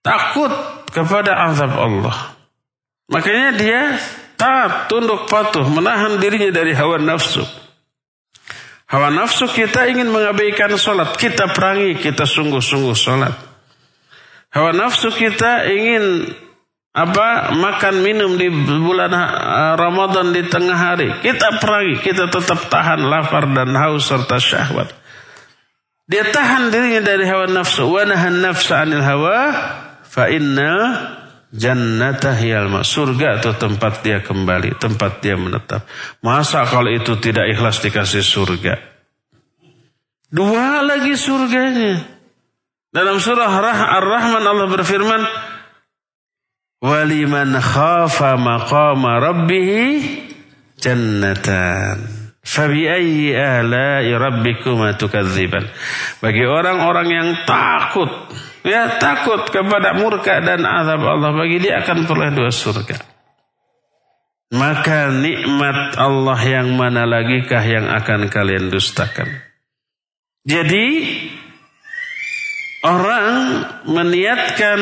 [0.00, 0.50] takut
[0.94, 2.36] kepada azab Allah.
[3.06, 3.82] Makanya dia
[4.34, 7.42] taat, tunduk patuh, menahan dirinya dari hawa nafsu.
[8.86, 13.34] Hawa nafsu kita ingin mengabaikan sholat, kita perangi, kita sungguh-sungguh sholat.
[14.54, 16.32] Hawa nafsu kita ingin
[16.96, 19.12] apa makan minum di bulan
[19.76, 21.12] Ramadan di tengah hari.
[21.20, 25.05] Kita perangi, kita tetap tahan lapar dan haus serta syahwat.
[26.06, 27.90] Dia tahan dirinya dari hawa nafsu.
[27.90, 29.38] Wa nahan anil hawa
[30.06, 30.72] fa inna
[31.50, 35.82] jannata hiyal surga itu tempat dia kembali, tempat dia menetap.
[36.22, 38.78] Masa kalau itu tidak ikhlas dikasih surga?
[40.30, 42.02] Dua lagi surganya.
[42.94, 43.50] Dalam surah
[44.00, 45.22] Ar-Rahman Allah berfirman,
[46.80, 50.00] "Waliman khafa maqama rabbih
[50.78, 52.15] jannatan."
[52.46, 53.34] Fabi'ayyi
[54.14, 55.66] rabbikuma tukadziban.
[56.22, 58.08] Bagi orang-orang yang takut,
[58.62, 63.02] ya takut kepada murka dan azab Allah, bagi dia akan peroleh dua surga.
[64.54, 69.26] Maka nikmat Allah yang mana lagikah yang akan kalian dustakan?
[70.46, 70.86] Jadi
[72.86, 73.34] orang
[73.90, 74.80] meniatkan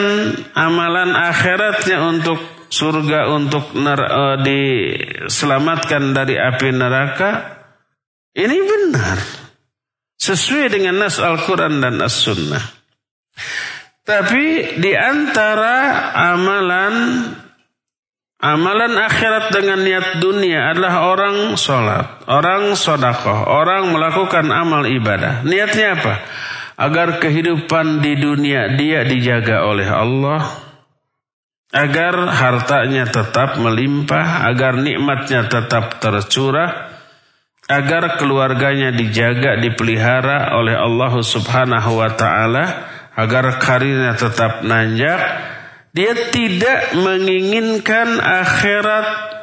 [0.52, 7.30] amalan akhiratnya untuk surga untuk uh, diselamatkan dari api neraka
[8.34, 9.18] ini benar.
[10.18, 12.64] Sesuai dengan nas Al-Quran dan As-Sunnah.
[14.04, 17.24] Tapi di antara amalan
[18.42, 25.46] amalan akhirat dengan niat dunia adalah orang sholat, orang sodakoh, orang melakukan amal ibadah.
[25.46, 26.14] Niatnya apa?
[26.74, 30.63] Agar kehidupan di dunia dia dijaga oleh Allah,
[31.74, 36.94] agar hartanya tetap melimpah, agar nikmatnya tetap tercurah,
[37.66, 42.64] agar keluarganya dijaga, dipelihara oleh Allah Subhanahu wa taala,
[43.18, 45.18] agar karirnya tetap nanjak,
[45.90, 49.34] dia tidak menginginkan akhirat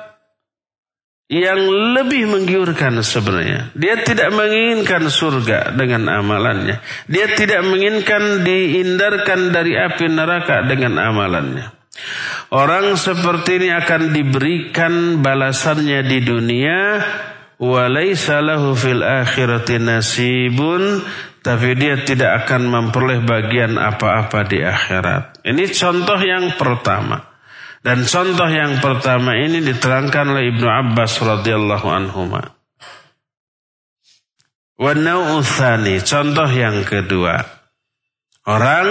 [1.31, 1.59] yang
[1.95, 3.71] lebih menggiurkan sebenarnya.
[3.75, 6.83] Dia tidak menginginkan surga dengan amalannya.
[7.07, 11.80] Dia tidak menginginkan dihindarkan dari api neraka dengan amalannya.
[12.51, 16.79] Orang seperti ini akan diberikan balasannya di dunia
[17.59, 21.03] walaysa lahu fil akhirati nasibun
[21.41, 25.41] tapi dia tidak akan memperoleh bagian apa-apa di akhirat.
[25.41, 27.17] Ini contoh yang pertama.
[27.81, 32.29] Dan contoh yang pertama ini diterangkan oleh Ibnu Abbas radhiyallahu anhu.
[34.77, 37.41] Wanau'uthani, contoh yang kedua.
[38.45, 38.85] Orang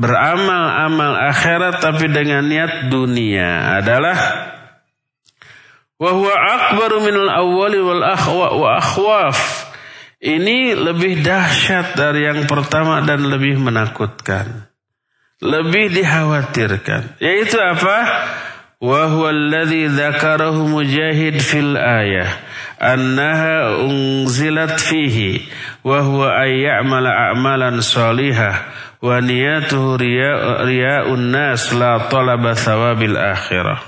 [0.00, 4.16] beramal-amal akhirat tapi dengan niat dunia adalah
[6.00, 9.68] wahwa akbaru minal awwali wal akhwa wa akhwaf.
[10.20, 14.68] Ini lebih dahsyat dari yang pertama dan lebih menakutkan.
[15.40, 17.16] Lebih dikhawatirkan.
[17.24, 17.96] Yaitu apa?
[18.84, 22.28] Wa huwa alladhi dzakarahu mujahid fil ayah.
[22.76, 25.40] Annaha unzilat fihi.
[25.80, 33.80] Wa huwa ay ya'mala a'malan salihah wa niyatuhu riya'un nas la talaba thawabil akhirah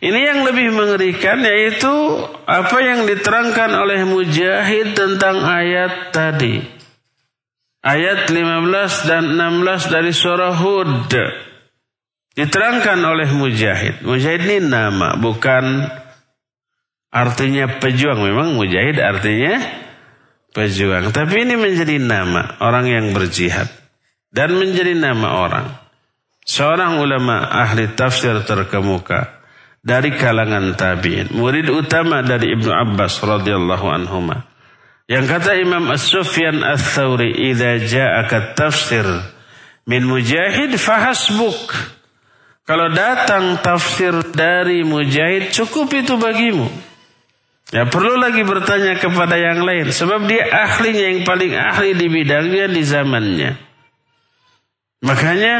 [0.00, 1.92] ini yang lebih mengerikan yaitu
[2.48, 6.80] apa yang diterangkan oleh Mujahid tentang ayat tadi
[7.84, 11.12] ayat 15 dan 16 dari surah Hud
[12.36, 14.04] diterangkan oleh Mujahid.
[14.04, 15.88] Mujahid ini nama bukan
[17.10, 18.20] artinya pejuang.
[18.22, 19.60] Memang Mujahid artinya
[20.50, 23.70] pejuang, tapi ini menjadi nama orang yang berjihad
[24.30, 25.66] dan menjadi nama orang.
[26.46, 29.38] Seorang ulama ahli tafsir terkemuka
[29.80, 34.50] dari kalangan tabi'in, murid utama dari Ibnu Abbas radhiyallahu anhuma.
[35.10, 39.06] Yang kata Imam As-Sufyan As-Thawri, "Idza ja'aka tafsir
[39.86, 41.74] min Mujahid fahasbuk."
[42.62, 46.89] Kalau datang tafsir dari Mujahid, cukup itu bagimu.
[47.70, 49.94] Ya perlu lagi bertanya kepada yang lain.
[49.94, 53.50] Sebab dia ahlinya yang paling ahli di bidangnya di zamannya.
[55.06, 55.54] Makanya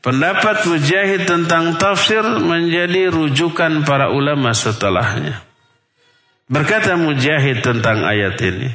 [0.00, 5.44] pendapat Mujahid tentang tafsir menjadi rujukan para ulama setelahnya.
[6.48, 8.68] Berkata Mujahid tentang ayat ini.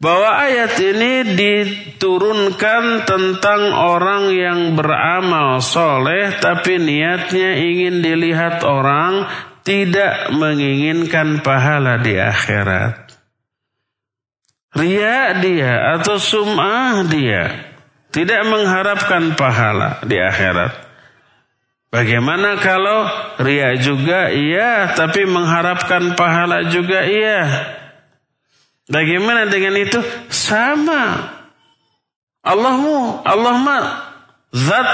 [0.00, 9.28] Bahwa ayat ini diturunkan tentang orang yang beramal soleh tapi niatnya ingin dilihat orang
[9.62, 13.10] tidak menginginkan pahala di akhirat.
[14.70, 17.70] Ria dia atau sum'ah dia
[18.10, 20.90] tidak mengharapkan pahala di akhirat.
[21.90, 23.10] Bagaimana kalau
[23.42, 27.42] ria juga iya, tapi mengharapkan pahala juga iya.
[28.86, 29.98] Bagaimana dengan itu?
[30.30, 31.34] Sama.
[32.46, 33.84] Allahmu, Allah mah
[34.54, 34.90] zat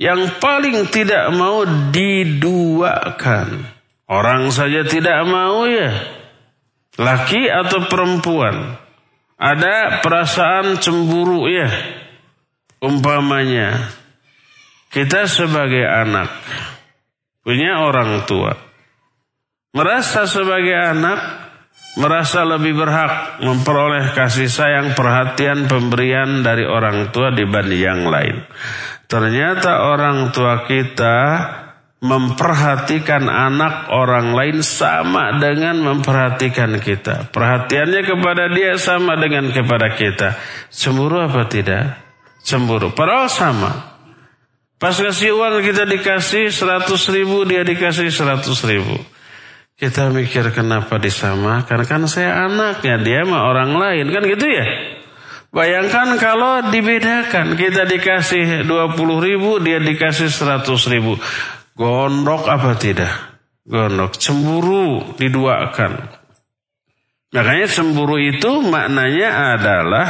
[0.00, 3.68] yang paling tidak mau diduakan.
[4.08, 5.92] Orang saja tidak mau ya.
[6.96, 8.80] Laki atau perempuan.
[9.36, 11.68] Ada perasaan cemburu ya.
[12.80, 13.92] Umpamanya
[14.88, 16.32] kita sebagai anak
[17.44, 18.56] punya orang tua.
[19.70, 21.20] Merasa sebagai anak
[22.00, 28.42] merasa lebih berhak memperoleh kasih sayang, perhatian, pemberian dari orang tua dibanding yang lain.
[29.10, 31.18] Ternyata orang tua kita
[32.00, 37.28] memperhatikan anak orang lain sama dengan memperhatikan kita.
[37.28, 40.38] Perhatiannya kepada dia sama dengan kepada kita.
[40.70, 41.98] Cemburu apa tidak?
[42.46, 42.94] Cemburu.
[42.94, 43.98] Padahal sama.
[44.80, 48.96] Pas kasih uang kita dikasih 100 ribu, dia dikasih 100 ribu.
[49.76, 54.64] Kita mikir kenapa disamakan, kan saya anaknya, dia mah orang lain, kan gitu ya.
[55.50, 60.62] Bayangkan kalau dibedakan, kita dikasih 20 ribu, dia dikasih 100
[60.94, 61.18] ribu.
[61.74, 63.10] Gondok apa tidak?
[63.66, 66.06] Gondok, cemburu diduakan.
[67.34, 70.06] Makanya cemburu itu maknanya adalah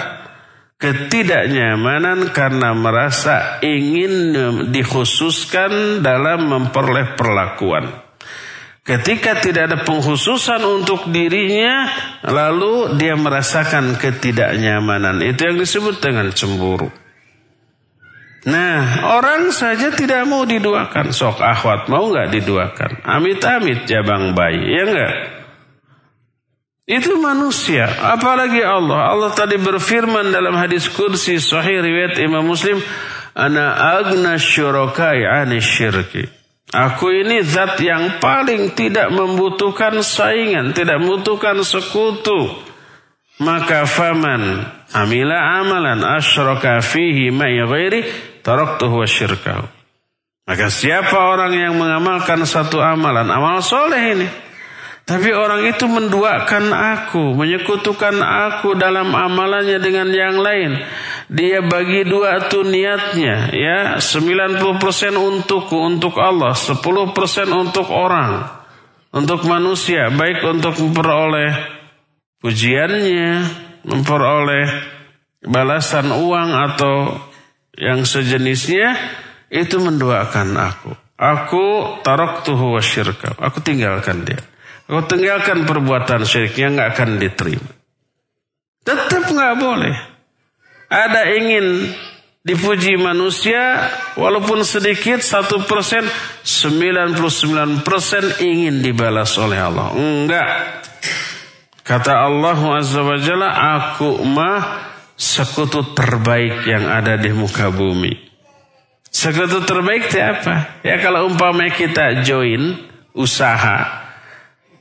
[0.81, 4.13] ketidaknyamanan karena merasa ingin
[4.73, 8.10] dikhususkan dalam memperoleh perlakuan.
[8.81, 11.85] Ketika tidak ada penghususan untuk dirinya,
[12.25, 15.21] lalu dia merasakan ketidaknyamanan.
[15.21, 16.89] Itu yang disebut dengan cemburu.
[18.49, 21.13] Nah, orang saja tidak mau diduakan.
[21.13, 23.05] Sok akhwat mau nggak diduakan?
[23.05, 25.15] Amit-amit jabang bayi, ya enggak?
[26.89, 29.13] Itu manusia, apalagi Allah.
[29.13, 32.81] Allah tadi berfirman dalam hadis kursi sahih riwayat Imam Muslim,
[33.37, 35.23] Ana agna syurakai
[35.63, 36.40] syirki.
[36.71, 42.47] Aku ini zat yang paling tidak membutuhkan saingan, tidak membutuhkan sekutu.
[43.43, 44.63] Maka faman
[44.95, 48.07] amila amalan asyraka fihi ma'i ghairi
[48.47, 49.67] taraktuhu wa syirkahu.
[50.47, 54.27] Maka siapa orang yang mengamalkan satu amalan, amal soleh ini,
[55.11, 60.79] tapi orang itu menduakan aku, menyekutukan aku dalam amalannya dengan yang lain.
[61.27, 64.63] Dia bagi dua tuh niatnya, ya 90%
[65.19, 66.79] untukku, untuk Allah, 10%
[67.51, 68.55] untuk orang,
[69.11, 71.59] untuk manusia, baik untuk memperoleh
[72.39, 73.51] pujiannya,
[73.91, 74.67] memperoleh
[75.43, 77.19] balasan uang atau
[77.75, 78.95] yang sejenisnya,
[79.51, 80.95] itu menduakan aku.
[81.19, 82.83] Aku tarok tuhu wa
[83.51, 84.50] Aku tinggalkan dia.
[84.91, 87.71] Kau tinggalkan perbuatan syirik yang nggak akan diterima.
[88.83, 89.95] Tetap nggak boleh.
[90.91, 91.95] Ada ingin
[92.41, 93.87] dipuji manusia
[94.17, 96.03] walaupun sedikit satu persen
[96.41, 100.49] sembilan puluh sembilan persen ingin dibalas oleh Allah enggak
[101.85, 104.89] kata Allah azza wajalla aku mah
[105.21, 108.17] sekutu terbaik yang ada di muka bumi
[109.13, 112.73] sekutu terbaik itu apa ya kalau umpama kita join
[113.13, 114.10] usaha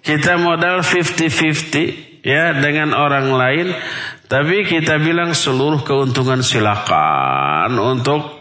[0.10, 3.68] kita modal 50-50 ya dengan orang lain,
[4.26, 8.40] tapi kita bilang seluruh keuntungan silakan untuk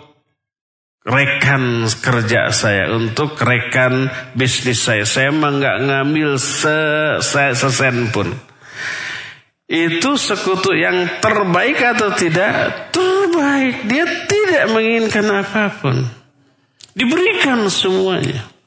[1.04, 5.04] rekan kerja saya, untuk rekan bisnis saya.
[5.04, 6.78] Saya emang nggak ngambil se,
[7.20, 8.32] se sesen pun.
[9.68, 12.88] Itu sekutu yang terbaik atau tidak?
[12.88, 13.84] Terbaik.
[13.84, 16.08] Dia tidak menginginkan apa pun.
[16.96, 18.57] Diberikan semuanya.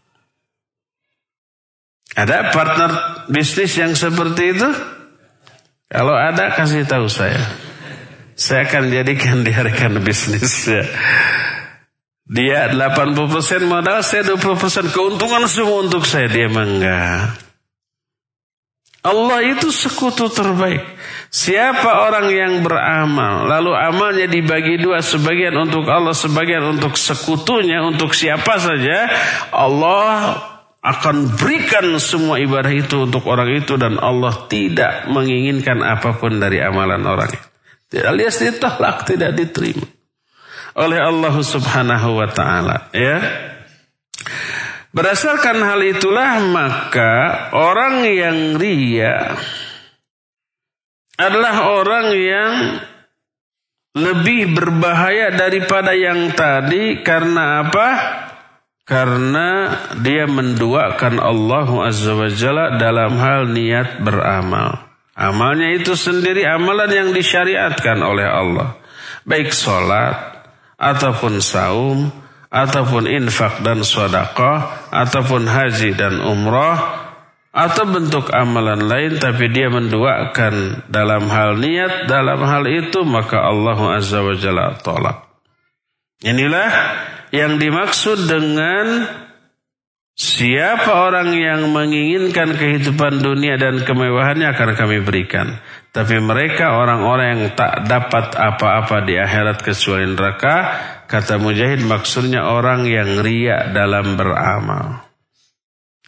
[2.11, 2.91] Ada partner
[3.31, 4.69] bisnis yang seperti itu?
[5.91, 7.39] Kalau ada kasih tahu saya.
[8.35, 10.83] Saya akan jadikan dia rekan bisnis ya.
[12.31, 16.31] Dia 80% modal, saya 20% keuntungan semua untuk saya.
[16.31, 17.35] Dia mangga.
[19.01, 20.79] Allah itu sekutu terbaik.
[21.27, 28.13] Siapa orang yang beramal, lalu amalnya dibagi dua, sebagian untuk Allah, sebagian untuk sekutunya, untuk
[28.13, 29.09] siapa saja,
[29.49, 30.37] Allah
[30.81, 36.57] akan berikan semua ibadah itu untuk orang itu dan Allah tidak menginginkan apa pun dari
[36.57, 37.47] amalan orang itu.
[38.01, 39.85] Alias ditolak, tidak diterima
[40.75, 43.19] oleh Allah Subhanahu wa taala, ya.
[44.91, 49.39] Berdasarkan hal itulah maka orang yang ria
[51.15, 52.53] adalah orang yang
[53.95, 57.87] lebih berbahaya daripada yang tadi karena apa?
[58.81, 64.89] Karena dia menduakan Allah Azza wa Jalla dalam hal niat beramal.
[65.13, 68.73] Amalnya itu sendiri amalan yang disyariatkan oleh Allah.
[69.21, 70.41] Baik sholat,
[70.81, 72.09] ataupun saum,
[72.49, 77.01] ataupun infak dan sedekah, ataupun haji dan umrah,
[77.51, 83.77] atau bentuk amalan lain tapi dia menduakan dalam hal niat dalam hal itu maka Allah
[83.99, 85.27] Azza wa Jalla tolak.
[86.23, 86.71] Inilah
[87.31, 89.07] yang dimaksud dengan
[90.15, 95.57] siapa orang yang menginginkan kehidupan dunia dan kemewahannya akan kami berikan.
[95.91, 100.55] Tapi mereka orang-orang yang tak dapat apa-apa di akhirat kecuali neraka.
[101.07, 105.03] Kata Mujahid maksudnya orang yang riak dalam beramal.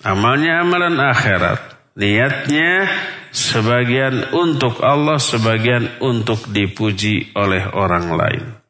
[0.04, 1.60] Amalnya amalan akhirat.
[2.00, 2.88] Niatnya
[3.36, 8.62] sebagian untuk Allah, sebagian untuk dipuji oleh orang lain.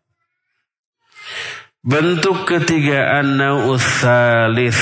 [1.84, 4.80] Bentuk ketiga an-nau'us salis.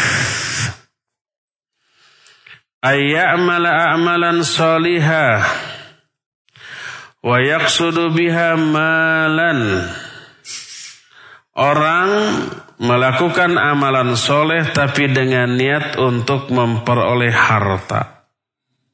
[2.86, 5.42] Ayya'mala a'malan salihah
[7.26, 9.82] wa yaqsudu biha malan.
[11.58, 12.10] Orang
[12.78, 18.30] melakukan amalan soleh tapi dengan niat untuk memperoleh harta.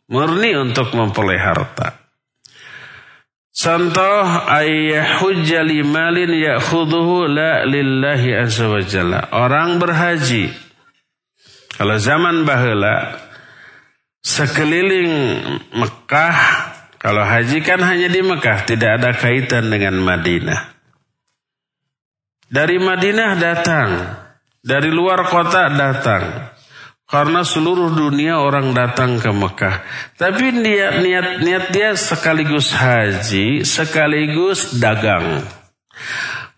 [0.08, 1.97] Murni untuk memperoleh harta.
[3.58, 4.22] Contoh
[4.54, 9.34] ayah hujjali malin ya'khuduhu la lillahi azza wa jalla.
[9.34, 10.54] Orang berhaji.
[11.74, 13.18] Kalau zaman bahula
[14.22, 15.42] sekeliling
[15.74, 16.38] Mekah
[16.98, 20.76] kalau haji kan hanya di Mekah, tidak ada kaitan dengan Madinah.
[22.50, 23.90] Dari Madinah datang,
[24.66, 26.57] dari luar kota datang.
[27.08, 29.80] Karena seluruh dunia orang datang ke Mekah.
[30.20, 35.40] Tapi niat niat niat dia sekaligus haji, sekaligus dagang.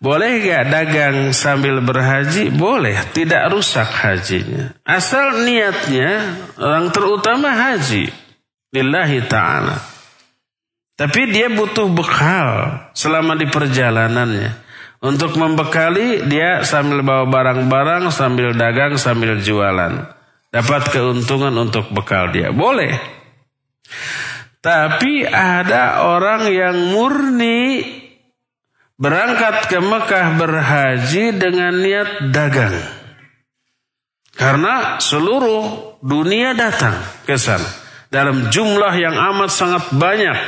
[0.02, 2.50] Boleh gak dagang sambil berhaji?
[2.50, 4.74] Boleh, tidak rusak hajinya.
[4.82, 8.10] Asal niatnya orang terutama haji.
[8.74, 9.76] Lillahi ta'ala.
[10.98, 14.50] Tapi dia butuh bekal selama di perjalanannya.
[15.00, 20.19] Untuk membekali dia sambil bawa barang-barang, sambil dagang, sambil jualan.
[20.50, 22.50] Dapat keuntungan untuk bekal dia.
[22.50, 22.98] Boleh.
[24.60, 27.80] Tapi ada orang yang murni
[29.00, 32.76] berangkat ke Mekah berhaji dengan niat dagang.
[34.36, 37.66] Karena seluruh dunia datang ke sana
[38.12, 40.38] dalam jumlah yang amat sangat banyak.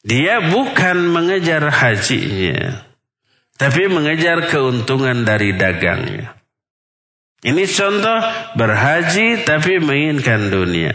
[0.00, 2.88] Dia bukan mengejar hajinya
[3.60, 6.39] tapi mengejar keuntungan dari dagangnya.
[7.40, 8.20] Ini contoh
[8.52, 10.92] berhaji tapi menginginkan dunia.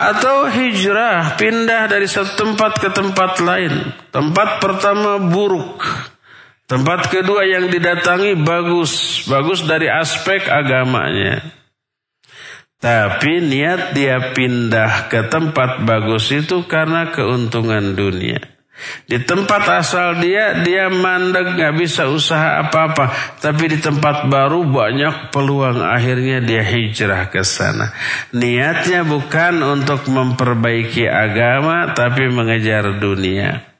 [0.00, 3.92] Atau hijrah, pindah dari satu tempat ke tempat lain.
[4.10, 5.78] Tempat pertama buruk.
[6.66, 9.22] Tempat kedua yang didatangi bagus.
[9.28, 11.44] Bagus dari aspek agamanya.
[12.82, 18.51] Tapi niat dia pindah ke tempat bagus itu karena keuntungan dunia.
[19.06, 23.38] Di tempat asal dia, dia mandek nggak bisa usaha apa-apa.
[23.38, 25.82] Tapi di tempat baru banyak peluang.
[25.82, 27.90] Akhirnya dia hijrah ke sana.
[28.34, 33.72] Niatnya bukan untuk memperbaiki agama, tapi mengejar dunia.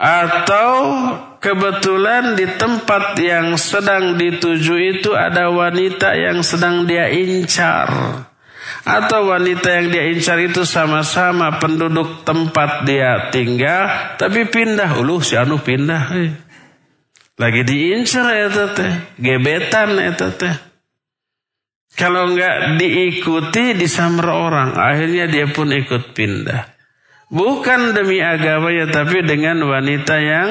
[0.00, 0.72] Atau
[1.44, 7.88] kebetulan di tempat yang sedang dituju itu ada wanita yang sedang dia incar.
[8.80, 14.96] Atau wanita yang dia incar itu sama-sama penduduk tempat dia tinggal, tapi pindah.
[14.96, 16.02] Ulu si anu pindah.
[16.16, 16.32] Eh.
[17.36, 20.56] Lagi diincar ya teh, gebetan ya teh.
[21.96, 26.72] Kalau nggak diikuti disamar orang, akhirnya dia pun ikut pindah.
[27.28, 30.48] Bukan demi agamanya, tapi dengan wanita yang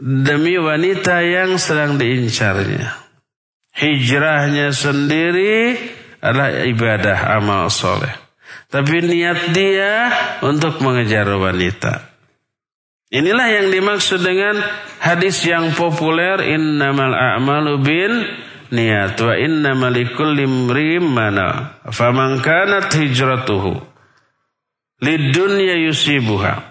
[0.00, 2.96] demi wanita yang sedang diincarnya.
[3.76, 5.78] Hijrahnya sendiri
[6.20, 8.12] adalah ibadah amal soleh.
[8.70, 10.14] Tapi niat dia
[10.46, 12.06] untuk mengejar wanita.
[13.10, 14.62] Inilah yang dimaksud dengan
[15.02, 18.12] hadis yang populer innamal a'malu bin
[18.70, 19.98] niat wa innamal
[21.02, 23.82] mana faman kanat hijratuhu
[25.02, 26.62] lidunya yusibuha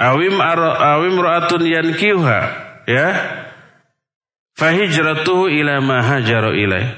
[0.00, 2.40] awim awim ra'atun yankiha
[2.88, 3.08] ya
[4.56, 6.88] fahijratuhu ila ma hajaru ilaih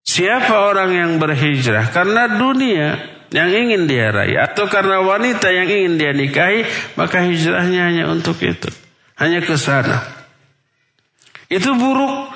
[0.00, 2.88] Siapa orang yang berhijrah karena dunia
[3.30, 6.66] yang ingin dia raih atau karena wanita yang ingin dia nikahi,
[6.98, 8.68] maka hijrahnya hanya untuk itu.
[9.14, 10.02] Hanya ke sana.
[11.46, 12.30] Itu buruk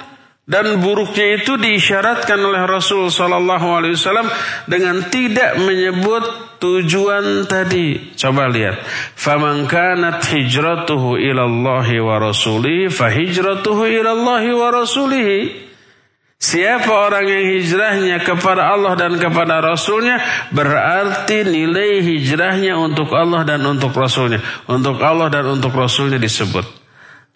[0.45, 4.29] dan buruknya itu diisyaratkan oleh Rasul Sallallahu Alaihi Wasallam
[4.69, 6.21] dengan tidak menyebut
[6.61, 8.13] tujuan tadi.
[8.13, 8.77] Coba lihat.
[9.17, 15.39] Faman kanat hijratuhu ilallahi wa rasulihi fahijratuhu ilallahi wa rasulihi.
[16.45, 20.21] Siapa orang yang hijrahnya kepada Allah dan kepada Rasulnya
[20.53, 24.45] berarti nilai hijrahnya untuk Allah dan untuk Rasulnya.
[24.69, 26.69] Untuk Allah dan untuk Rasulnya disebut.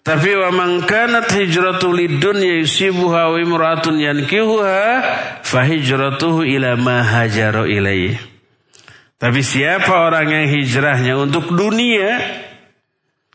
[0.05, 4.81] Tapi wa man kanat hijratu lidunya yusibuha wa imra'atun yankihuha
[5.41, 8.13] fahijratuhu ila ma hajaru ilaihi.
[9.17, 12.21] Tapi siapa orang yang hijrahnya untuk dunia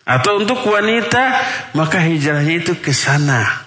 [0.07, 1.35] atau untuk wanita,
[1.75, 3.64] maka hijrahnya itu ke sana.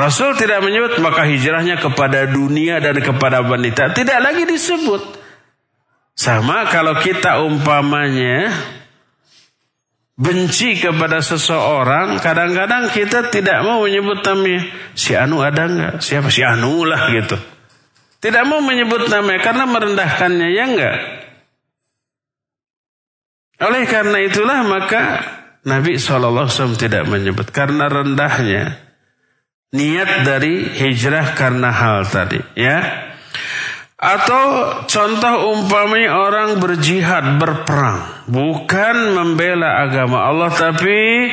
[0.00, 3.92] Rasul tidak menyebut maka hijrahnya kepada dunia dan kepada wanita.
[3.92, 5.20] Tidak lagi disebut.
[6.16, 8.48] Sama kalau kita umpamanya
[10.16, 14.72] benci kepada seseorang, kadang-kadang kita tidak mau menyebut namanya.
[14.96, 15.94] Si Anu ada nggak?
[16.00, 16.32] Siapa?
[16.32, 17.36] Si Anu lah gitu.
[18.20, 20.96] Tidak mau menyebut namanya karena merendahkannya, ya enggak?
[23.60, 25.24] Oleh karena itulah maka
[25.68, 26.48] Nabi SAW
[26.80, 27.52] tidak menyebut.
[27.52, 28.89] Karena rendahnya
[29.70, 33.06] niat dari hijrah karena hal tadi ya.
[34.00, 34.44] Atau
[34.88, 38.24] contoh umpamanya orang berjihad berperang.
[38.32, 41.28] Bukan membela agama Allah tapi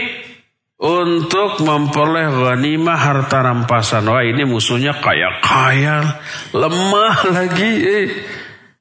[0.75, 4.11] untuk memperoleh ghanimah harta rampasan.
[4.11, 6.19] Wah ini musuhnya kaya kaya
[6.51, 8.07] lemah lagi eh.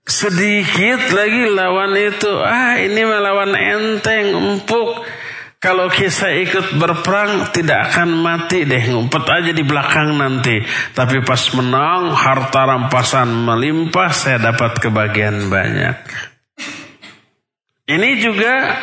[0.03, 2.33] sedikit lagi lawan itu.
[2.43, 5.07] Ah ini melawan enteng empuk
[5.67, 10.63] kalau kita ikut berperang tidak akan mati deh ngumpet aja di belakang nanti.
[10.95, 16.07] Tapi pas menang harta rampasan melimpah saya dapat kebagian banyak.
[17.91, 18.79] Ini juga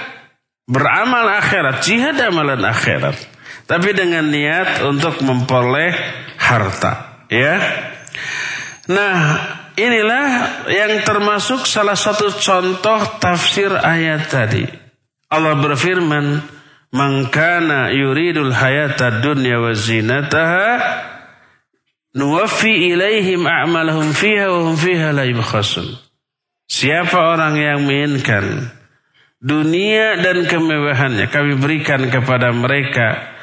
[0.67, 3.15] beramal akhirat, jihad amalan akhirat.
[3.63, 5.95] Tapi dengan niat untuk memperoleh
[6.35, 7.63] harta, ya.
[8.91, 9.15] Nah,
[9.79, 10.27] inilah
[10.67, 14.67] yang termasuk salah satu contoh tafsir ayat tadi.
[15.31, 16.43] Allah berfirman,
[16.93, 20.77] Man kana yuridul hayata dunya wa zinataha
[22.13, 25.89] nuwaffi ilaihim a'malahum fiha wa hum fiha la yubkhasun.
[26.69, 28.69] Siapa orang yang menginginkan
[29.41, 33.33] dunia dan kemewahannya kami berikan kepada mereka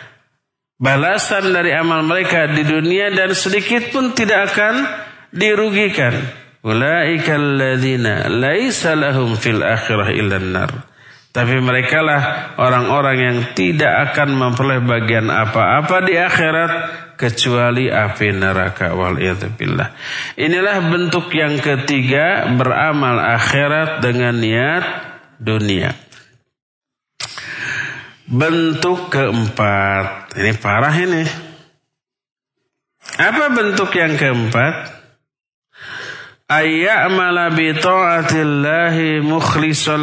[0.78, 4.86] balasan dari amal mereka di dunia dan sedikit pun tidak akan
[5.34, 6.14] dirugikan.
[6.61, 10.89] Ulaika alladzina laisa lahum fil akhirah illa nar.
[11.31, 12.22] Tapi mereka lah
[12.59, 16.72] orang-orang yang tidak akan memperoleh bagian apa-apa di akhirat
[17.14, 19.14] kecuali api neraka wal
[19.55, 19.95] billah.
[20.35, 24.85] Inilah bentuk yang ketiga beramal akhirat dengan niat
[25.39, 25.95] dunia.
[28.26, 31.22] Bentuk keempat, ini parah ini.
[33.18, 34.99] Apa bentuk yang keempat?
[36.51, 39.98] أن يعمل بطاعة الله مخلصا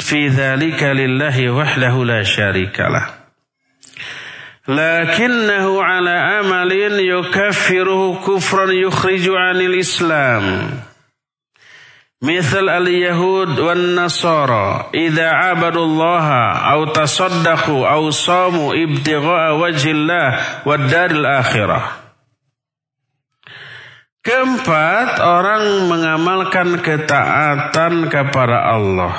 [0.00, 3.06] في ذلك لله وحده لا شريك له.
[4.68, 10.70] لكنه على أمل يكفره كفرا يخرج عن الإسلام.
[12.22, 22.01] مثل اليهود والنصارى إذا عبدوا الله أو تصدقوا أو صاموا ابتغاء وجه الله والدار الآخرة.
[24.22, 29.18] Keempat, orang mengamalkan ketaatan kepada Allah.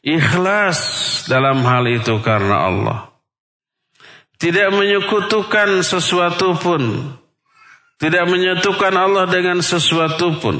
[0.00, 0.80] Ikhlas
[1.28, 2.98] dalam hal itu karena Allah.
[4.40, 6.82] Tidak menyekutukan sesuatu pun.
[8.00, 10.58] Tidak menyatukan Allah dengan sesuatu pun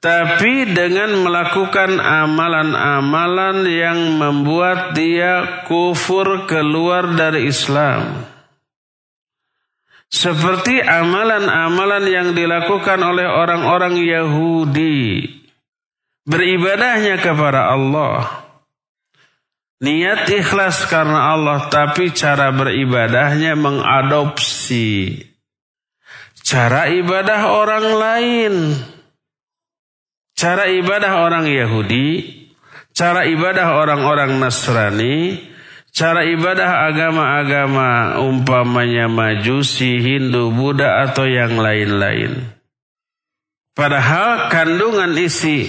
[0.00, 8.24] tapi dengan melakukan amalan-amalan yang membuat dia kufur keluar dari Islam.
[10.10, 15.22] Seperti amalan-amalan yang dilakukan oleh orang-orang Yahudi.
[16.26, 18.44] Beribadahnya kepada Allah.
[19.80, 25.30] Niat ikhlas karena Allah, tapi cara beribadahnya mengadopsi
[26.50, 28.54] cara ibadah orang lain.
[30.34, 32.32] Cara ibadah orang Yahudi,
[32.96, 35.36] cara ibadah orang-orang Nasrani,
[36.00, 42.40] cara ibadah agama-agama umpamanya Majusi, Hindu, Buddha atau yang lain-lain.
[43.76, 45.68] Padahal kandungan isi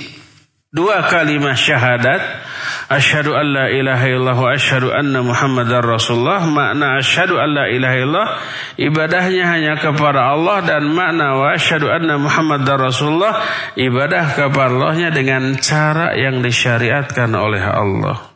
[0.71, 2.47] dua kalimat syahadat
[2.91, 6.43] Asyhadu an la ilaha illallah wa asyhadu anna Muhammadar Rasulullah.
[6.43, 8.29] Makna asyhadu an la ilaha illallah
[8.75, 13.39] ibadahnya hanya kepada Allah dan makna wa asyhadu anna Muhammadar Rasulullah
[13.79, 18.30] ibadah kepada Allahnya dengan cara yang disyariatkan oleh Allah.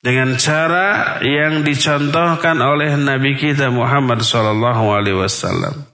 [0.00, 5.84] Dengan cara yang dicontohkan oleh Nabi kita Muhammad sallallahu alaihi wasallam.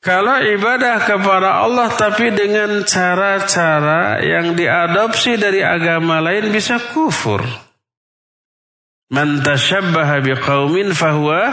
[0.00, 7.44] Kalau ibadah kepada Allah tapi dengan cara-cara yang diadopsi dari agama lain bisa kufur.
[9.12, 11.44] Man tashabbaha biqaumin fahuwa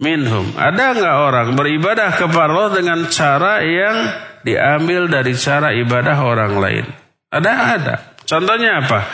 [0.00, 0.52] minhum.
[0.56, 3.96] Ada enggak orang beribadah kepada Allah dengan cara yang
[4.44, 6.84] diambil dari cara ibadah orang lain?
[7.32, 8.15] Ada ada.
[8.26, 9.06] Contohnya apa?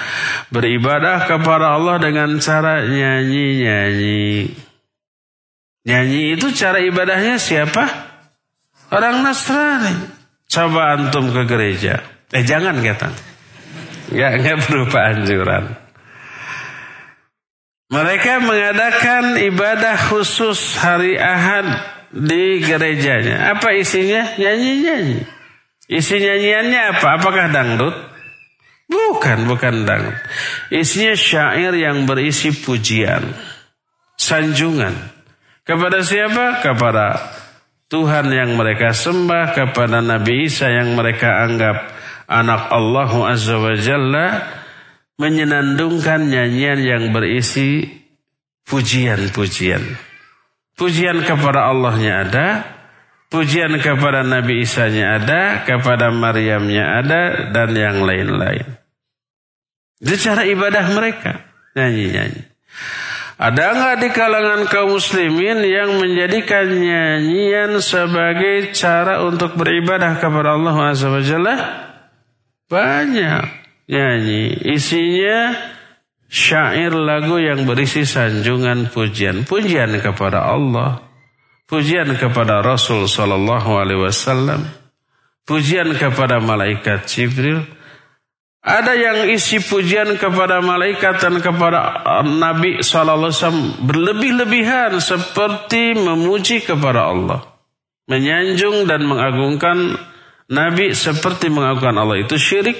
[0.48, 4.56] Beribadah kepada Allah dengan cara nyanyi-nyanyi.
[5.84, 7.84] Nyanyi itu cara ibadahnya siapa?
[8.88, 10.08] Orang Nasrani.
[10.48, 12.00] Coba antum ke gereja.
[12.32, 13.08] Eh jangan kata.
[14.12, 15.64] Enggak, enggak berupa anjuran.
[17.92, 21.68] Mereka mengadakan ibadah khusus hari Ahad
[22.08, 23.52] di gerejanya.
[23.52, 24.32] Apa isinya?
[24.40, 25.28] Nyanyi-nyanyi.
[25.92, 27.20] Isi nyanyiannya apa?
[27.20, 28.11] Apakah dangdut?
[28.92, 30.16] Bukan, bukan dangdut.
[30.68, 33.32] Isinya syair yang berisi pujian.
[34.20, 34.92] Sanjungan.
[35.64, 36.60] Kepada siapa?
[36.60, 37.16] Kepada
[37.88, 41.92] Tuhan yang mereka sembah kepada Nabi Isa yang mereka anggap
[42.24, 44.26] anak Allah Azza wa Jalla
[45.20, 47.84] menyenandungkan nyanyian yang berisi
[48.64, 49.84] pujian-pujian.
[50.72, 52.46] Pujian kepada Allahnya ada,
[53.28, 58.81] pujian kepada Nabi Isa-nya ada, kepada Maryamnya ada, dan yang lain-lain.
[60.02, 61.46] Itu cara ibadah mereka,
[61.78, 62.42] nyanyi-nyanyi.
[63.42, 70.76] Ada nggak di kalangan kaum muslimin yang menjadikan nyanyian sebagai cara untuk beribadah kepada Allah
[70.90, 71.10] Azza
[72.70, 73.44] Banyak
[73.90, 74.62] nyanyi.
[74.62, 75.58] Isinya
[76.30, 79.42] syair lagu yang berisi sanjungan pujian.
[79.42, 81.02] Pujian kepada Allah.
[81.66, 84.66] Pujian kepada Rasul Sallallahu Alaihi Wasallam.
[85.42, 87.66] Pujian kepada malaikat Jibril
[88.62, 97.42] ada yang isi pujian kepada malaikat dan kepada Nabi SAW berlebih-lebihan seperti memuji kepada Allah.
[98.06, 99.98] Menyanjung dan mengagungkan
[100.46, 102.22] Nabi seperti mengagungkan Allah.
[102.22, 102.78] Itu syirik.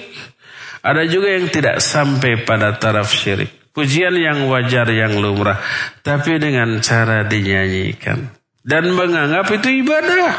[0.87, 3.51] Ada juga yang tidak sampai pada taraf syirik.
[3.75, 5.59] Pujian yang wajar, yang lumrah.
[6.07, 8.31] Tapi dengan cara dinyanyikan.
[8.63, 10.31] Dan menganggap itu ibadah.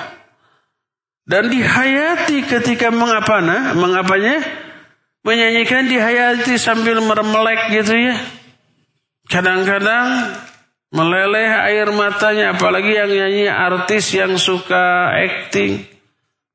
[1.28, 4.63] Dan dihayati ketika mengapa, nah, mengapanya?
[5.24, 8.16] Menyanyikan dihayati sambil meremelek gitu ya.
[9.32, 10.36] Kadang-kadang
[10.94, 15.88] meleleh air matanya apalagi yang nyanyi artis yang suka acting.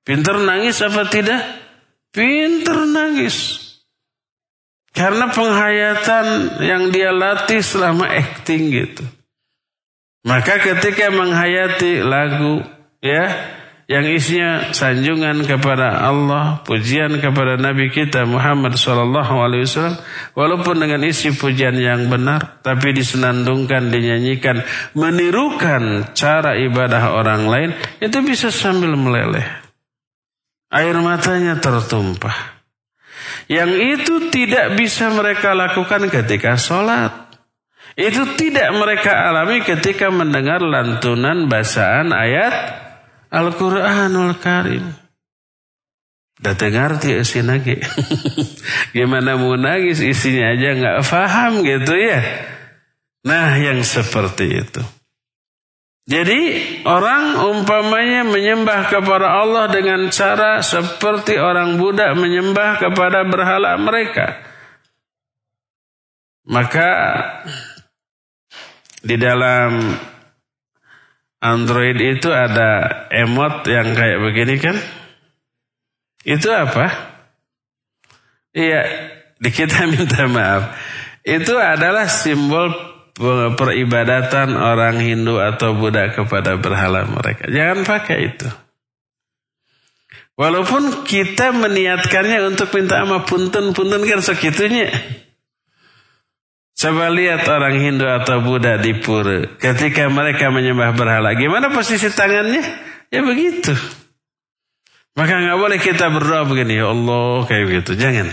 [0.05, 1.41] Pinter nangis apa tidak?
[2.13, 3.67] Pinter nangis.
[4.93, 9.05] Karena penghayatan yang dia latih selama acting gitu.
[10.27, 12.61] Maka ketika menghayati lagu
[12.99, 13.31] ya
[13.89, 19.97] yang isinya sanjungan kepada Allah, pujian kepada Nabi kita Muhammad Wasallam,
[20.37, 24.61] walaupun dengan isi pujian yang benar, tapi disenandungkan, dinyanyikan,
[24.93, 29.49] menirukan cara ibadah orang lain, itu bisa sambil meleleh.
[30.69, 32.61] Air matanya tertumpah.
[33.49, 37.33] Yang itu tidak bisa mereka lakukan ketika sholat.
[37.97, 42.85] Itu tidak mereka alami ketika mendengar lantunan basaan ayat
[43.29, 44.85] Al-Quranul Karim.
[46.39, 47.75] Datang ngerti isi lagi.
[48.95, 52.23] Gimana mau nangis isinya aja nggak paham gitu ya.
[53.27, 54.83] Nah yang seperti itu.
[56.09, 56.41] Jadi
[56.89, 64.41] orang umpamanya menyembah kepada Allah dengan cara seperti orang Buddha menyembah kepada berhala mereka.
[66.49, 66.91] Maka
[69.05, 69.93] di dalam
[71.39, 74.77] Android itu ada emot yang kayak begini kan?
[76.27, 76.87] Itu apa?
[78.51, 78.83] Iya,
[79.59, 80.75] kita minta maaf.
[81.23, 82.75] Itu adalah simbol
[83.59, 87.51] peribadatan orang Hindu atau Buddha kepada berhala mereka.
[87.51, 88.49] Jangan pakai itu.
[90.39, 94.87] Walaupun kita meniatkannya untuk minta sama punten-punten kan sekitunya.
[96.79, 99.51] Coba lihat orang Hindu atau Buddha di pura.
[99.59, 101.35] Ketika mereka menyembah berhala.
[101.35, 102.63] Gimana posisi tangannya?
[103.11, 103.75] Ya begitu.
[105.19, 106.79] Maka nggak boleh kita berdoa begini.
[106.79, 107.99] Ya Allah kayak begitu.
[107.99, 108.31] Jangan.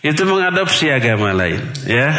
[0.00, 1.60] Itu mengadopsi agama lain.
[1.84, 2.16] Ya.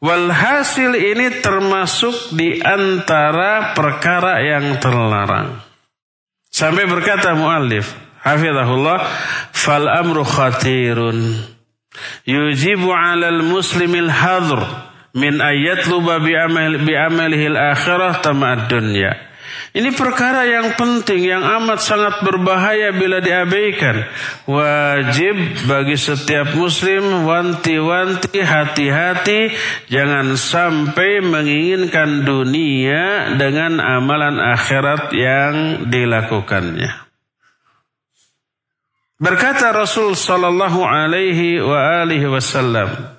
[0.00, 5.60] Walhasil ini termasuk di antara perkara yang terlarang.
[6.48, 7.92] Sampai berkata muallif.
[8.24, 9.04] Hafizahullah.
[9.52, 11.52] Fal amru khatirun
[12.26, 14.60] yujibu 'alal muslimil hadr
[15.16, 19.26] min ayatluba bi amal bi amalihi al-akhirah tamad dunya.
[19.76, 24.08] Ini perkara yang penting, yang amat sangat berbahaya bila diabaikan.
[24.48, 25.36] Wajib
[25.68, 29.52] bagi setiap muslim wanti-wanti hati-hati
[29.92, 37.05] jangan sampai menginginkan dunia dengan amalan akhirat yang dilakukannya.
[39.16, 43.16] Berkata Rasul sallallahu alaihi wa alihi wasallam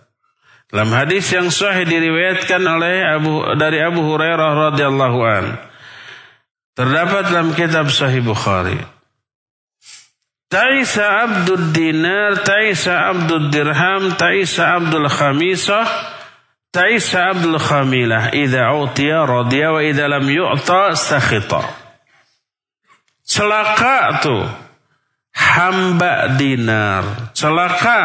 [0.70, 5.45] dalam hadis yang sahih diriwayatkan oleh Abu dari Abu Hurairah radhiyallahu an.
[6.78, 8.78] Terdapat dalam kitab Sahih Bukhari.
[10.45, 15.88] Taisa abdul dinar, taisa abdul dirham, taisa abdul khamisah,
[16.70, 18.30] taisa abdul khamilah.
[18.38, 21.66] Idza utiya radiya wa idza lam yu'ta sakhita.
[23.26, 24.66] Celaka tuh
[25.38, 27.30] hamba dinar.
[27.38, 28.02] Celaka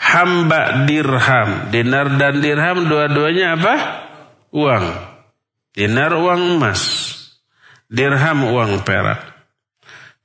[0.00, 1.68] hamba dirham.
[1.68, 3.74] Dinar dan dirham dua-duanya apa?
[4.56, 4.86] Uang.
[5.76, 6.82] Dinar uang emas.
[7.92, 9.28] Dirham uang perak.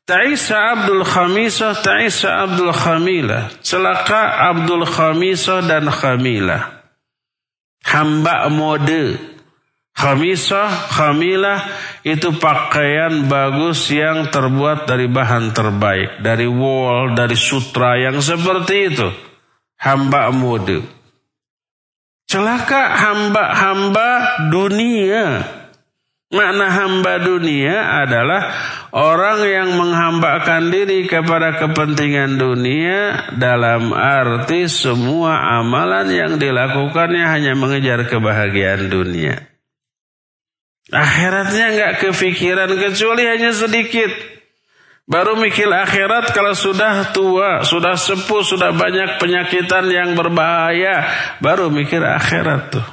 [0.05, 3.57] Ta'isa Abdul Khamisah, Ta'isa Abdul Khamilah.
[3.65, 6.61] Celaka Abdul Khamisah dan Khamilah.
[7.85, 9.34] Hamba mode
[9.95, 11.71] Khamisah, khamilah
[12.03, 16.19] itu pakaian bagus yang terbuat dari bahan terbaik.
[16.19, 19.07] Dari wool, dari sutra yang seperti itu.
[19.79, 20.83] Hamba mode.
[22.27, 24.09] Celaka hamba-hamba
[24.51, 25.47] dunia.
[26.27, 28.51] Makna hamba dunia adalah
[28.91, 38.03] orang yang menghambakan diri kepada kepentingan dunia dalam arti semua amalan yang dilakukannya hanya mengejar
[38.11, 39.54] kebahagiaan dunia.
[40.93, 44.13] Akhiratnya nggak kepikiran kecuali hanya sedikit.
[45.05, 51.05] Baru mikir akhirat kalau sudah tua, sudah sepuh, sudah banyak penyakitan yang berbahaya.
[51.41, 52.85] Baru mikir akhirat tuh.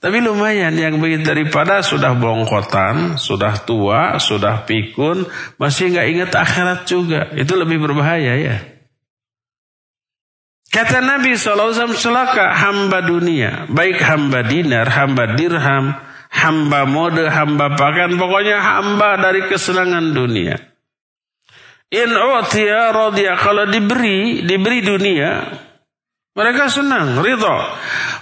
[0.00, 5.28] Tapi lumayan yang begitu daripada sudah bongkotan, sudah tua, sudah pikun,
[5.60, 7.28] masih nggak ingat akhirat juga.
[7.36, 8.56] Itu lebih berbahaya ya.
[10.70, 13.66] Kata Nabi SAW, celaka hamba dunia.
[13.66, 15.98] Baik hamba dinar, hamba dirham,
[16.30, 18.14] hamba mode, hamba pakaian.
[18.14, 20.54] Pokoknya hamba dari kesenangan dunia.
[21.90, 23.34] In utiya radiyah.
[23.34, 25.42] Kalau diberi, diberi dunia.
[26.38, 27.58] Mereka senang, ridho.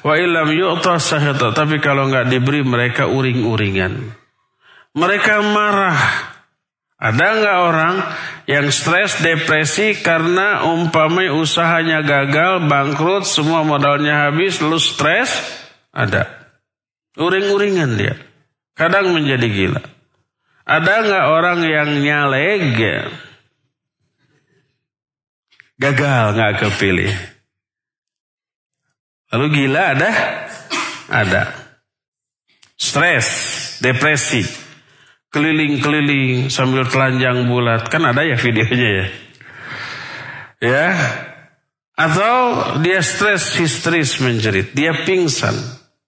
[0.00, 1.52] Wa ilam yu'ta sahita.
[1.52, 4.08] Tapi kalau nggak diberi, mereka uring-uringan.
[4.96, 6.00] Mereka marah.
[6.98, 7.96] Ada nggak orang
[8.50, 15.30] yang stres, depresi karena umpamanya usahanya gagal, bangkrut, semua modalnya habis, lalu stres?
[15.94, 16.26] Ada.
[17.14, 18.18] Uring-uringan dia.
[18.74, 19.82] Kadang menjadi gila.
[20.66, 22.74] Ada nggak orang yang nyaleg?
[25.78, 27.14] Gagal, nggak kepilih.
[29.30, 30.10] Lalu gila ada?
[31.06, 31.42] Ada.
[32.74, 33.28] Stres,
[33.78, 34.42] depresi,
[35.32, 37.88] keliling-keliling sambil telanjang bulat.
[37.88, 39.06] Kan ada ya videonya ya.
[40.58, 40.88] Ya.
[41.98, 42.34] Atau
[42.82, 44.72] dia stres histeris menjerit.
[44.72, 45.54] Dia pingsan.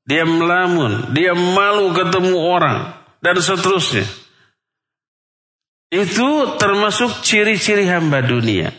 [0.06, 1.12] Dia melamun.
[1.12, 2.94] Dia malu ketemu orang.
[3.20, 4.06] Dan seterusnya.
[5.90, 8.70] Itu termasuk ciri-ciri hamba dunia.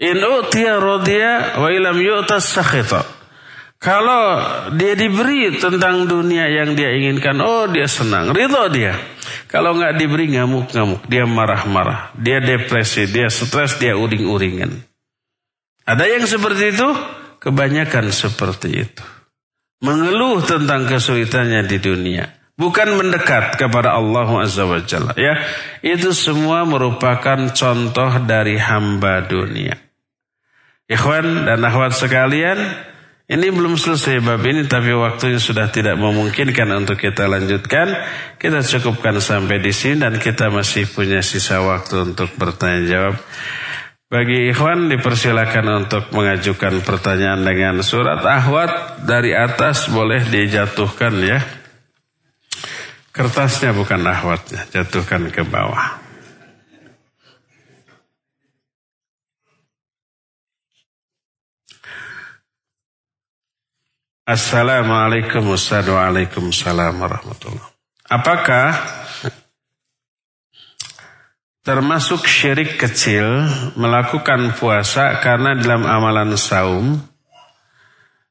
[0.00, 2.00] In utiya rodiya wa ilam
[2.40, 3.06] sakhita.
[3.80, 4.24] Kalau
[4.76, 8.92] dia diberi tentang dunia yang dia inginkan, oh dia senang, ridho dia.
[9.50, 14.70] Kalau nggak diberi ngamuk-ngamuk, dia marah-marah, dia depresi, dia stres, dia uring-uringan.
[15.82, 16.88] Ada yang seperti itu,
[17.42, 19.04] kebanyakan seperti itu.
[19.82, 22.30] Mengeluh tentang kesulitannya di dunia.
[22.54, 25.16] Bukan mendekat kepada Allah Azza wa Jalla.
[25.18, 25.40] Ya,
[25.82, 29.74] itu semua merupakan contoh dari hamba dunia.
[30.86, 32.60] Ikhwan dan akhwat sekalian,
[33.30, 37.94] ini belum selesai bab ini tapi waktunya sudah tidak memungkinkan untuk kita lanjutkan.
[38.34, 43.14] Kita cukupkan sampai di sini dan kita masih punya sisa waktu untuk bertanya jawab.
[44.10, 51.38] Bagi ikhwan dipersilakan untuk mengajukan pertanyaan dengan surat ahwat dari atas boleh dijatuhkan ya.
[53.14, 56.09] Kertasnya bukan ahwatnya, jatuhkan ke bawah.
[64.30, 67.66] Assalamualaikum Waalaikumsalam warahmatullahi
[68.06, 68.78] Apakah
[71.66, 73.26] termasuk syirik kecil
[73.74, 77.02] melakukan puasa karena dalam amalan saum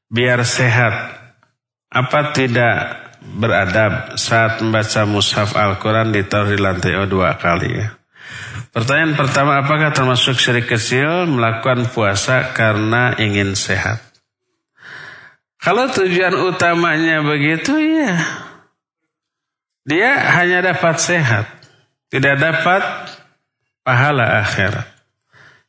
[0.08, 1.20] biar sehat
[1.92, 2.76] apa tidak
[3.36, 7.92] beradab saat membaca mushaf Al-Quran ditaruh di lantai oh, dua kali ya.
[8.72, 14.09] Pertanyaan pertama apakah termasuk syirik kecil melakukan puasa karena ingin sehat?
[15.60, 18.16] Kalau tujuan utamanya begitu ya
[19.84, 21.46] dia hanya dapat sehat,
[22.12, 22.82] tidak dapat
[23.80, 24.86] pahala akhirat.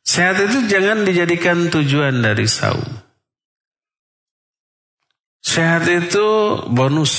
[0.02, 2.84] Sehat itu jangan dijadikan tujuan dari saum.
[5.42, 6.26] Sehat itu
[6.70, 7.14] bonus.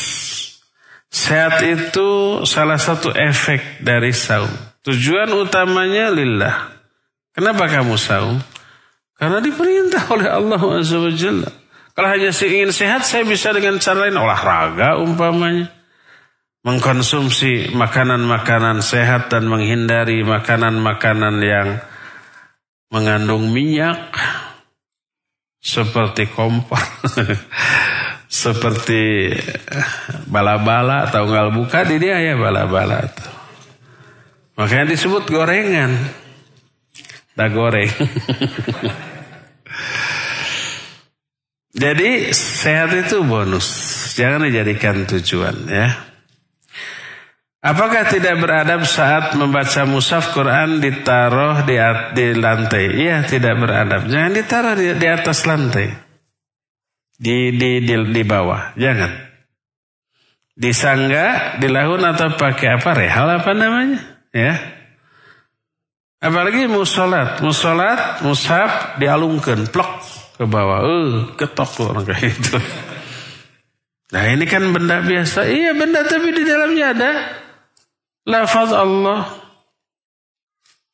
[1.13, 4.49] Sehat itu salah satu efek dari saum.
[4.83, 6.71] Tujuan utamanya lillah.
[7.35, 8.37] Kenapa kamu saum?
[9.19, 11.62] Karena diperintah oleh Allah Subhanahu
[11.93, 15.69] kalau hanya ingin sehat, saya bisa dengan cara lain olahraga umpamanya.
[16.65, 21.69] Mengkonsumsi makanan-makanan sehat dan menghindari makanan-makanan yang
[22.89, 24.09] mengandung minyak.
[25.61, 26.81] Seperti kompor.
[28.33, 29.29] seperti
[30.25, 33.05] bala-bala atau nggak buka di dia ya bala-bala.
[34.57, 35.93] Makanya disebut gorengan.
[37.37, 37.91] Dah goreng.
[41.73, 43.65] Jadi sehat itu bonus,
[44.13, 45.89] jangan dijadikan tujuan ya.
[47.63, 51.79] Apakah tidak beradab saat membaca mushaf Quran ditaruh di,
[52.13, 52.85] di lantai?
[52.93, 54.05] Iya, tidak beradab.
[54.05, 55.87] Jangan ditaruh di, di atas lantai.
[57.17, 59.15] Di, di, di, di bawah, jangan.
[60.53, 62.89] Disangga, dilahun atau pakai apa?
[62.99, 63.99] Rehal apa namanya?
[64.35, 64.59] Ya.
[66.19, 70.79] Apalagi musolat, musolat, mushaf dialungkan, plok ke bawah.
[70.83, 72.57] Uh, ketok tuh orang kayak itu.
[74.13, 75.49] Nah ini kan benda biasa.
[75.49, 77.11] Iya benda tapi di dalamnya ada
[78.29, 79.25] lafaz Allah.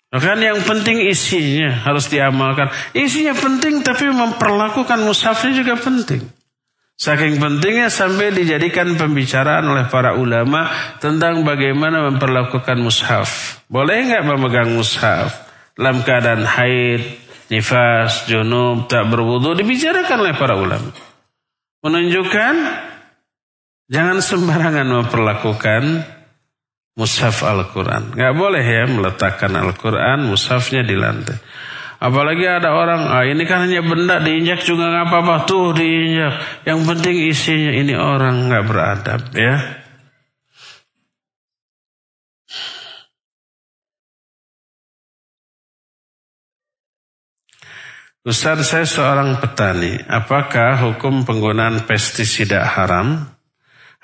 [0.10, 2.74] Kan yang penting isinya harus diamalkan.
[2.98, 6.26] Isinya penting tapi memperlakukan mushafnya juga penting.
[7.00, 10.68] Saking pentingnya sampai dijadikan pembicaraan oleh para ulama
[11.00, 13.62] tentang bagaimana memperlakukan mushaf.
[13.72, 15.32] Boleh nggak memegang mushaf
[15.80, 20.90] dalam keadaan haid, nifas, junub, tak berwudu dibicarakan oleh para ulama.
[21.82, 22.54] Menunjukkan
[23.90, 25.84] jangan sembarangan memperlakukan
[26.94, 28.14] mushaf Al-Quran.
[28.14, 31.38] Gak boleh ya meletakkan Al-Quran, mushafnya di lantai.
[32.00, 36.64] Apalagi ada orang, ah ini kan hanya benda diinjak juga nggak apa-apa tuh diinjak.
[36.64, 39.79] Yang penting isinya ini orang nggak beradab ya.
[48.30, 53.26] Ustaz saya seorang petani, apakah hukum penggunaan pestisida haram?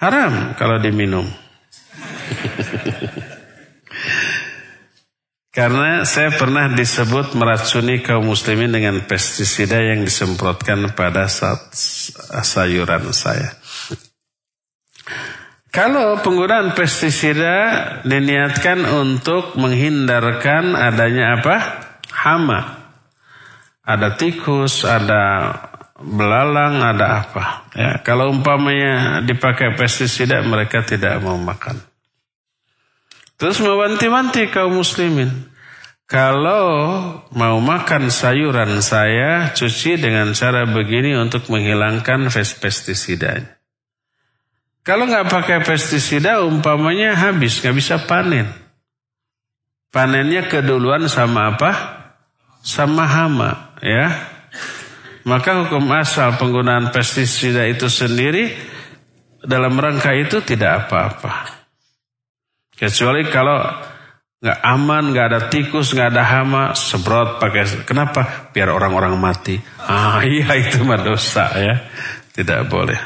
[0.01, 1.30] Haram kalau diminum.
[5.53, 11.69] Karena saya pernah disebut meracuni kaum muslimin dengan pestisida yang disemprotkan pada saat
[12.41, 13.53] sayuran saya.
[15.69, 21.55] Kalau penggunaan pestisida diniatkan untuk menghindarkan adanya apa?
[22.09, 22.85] Hama.
[23.86, 25.54] Ada tikus, ada
[26.02, 27.70] belalang, ada apa.
[27.78, 31.80] Ya, kalau umpamanya dipakai pestisida mereka tidak mau makan.
[33.36, 35.32] Terus mewanti-wanti kaum muslimin.
[36.06, 36.70] Kalau
[37.34, 42.30] mau makan sayuran saya, cuci dengan cara begini untuk menghilangkan
[42.62, 43.58] pestisida.
[44.86, 48.46] Kalau nggak pakai pestisida, umpamanya habis, nggak bisa panen.
[49.90, 51.72] Panennya keduluan sama apa?
[52.62, 54.36] Sama hama, ya.
[55.26, 58.53] Maka hukum asal penggunaan pestisida itu sendiri
[59.41, 61.65] dalam rangka itu tidak apa-apa.
[62.78, 63.57] Kecuali kalau
[64.43, 67.88] nggak aman, nggak ada tikus, nggak ada hama, sebrot pakai.
[67.89, 68.51] Kenapa?
[68.53, 69.57] Biar orang-orang mati.
[69.82, 71.76] Ah iya itu mah dosa ya,
[72.36, 72.99] tidak boleh.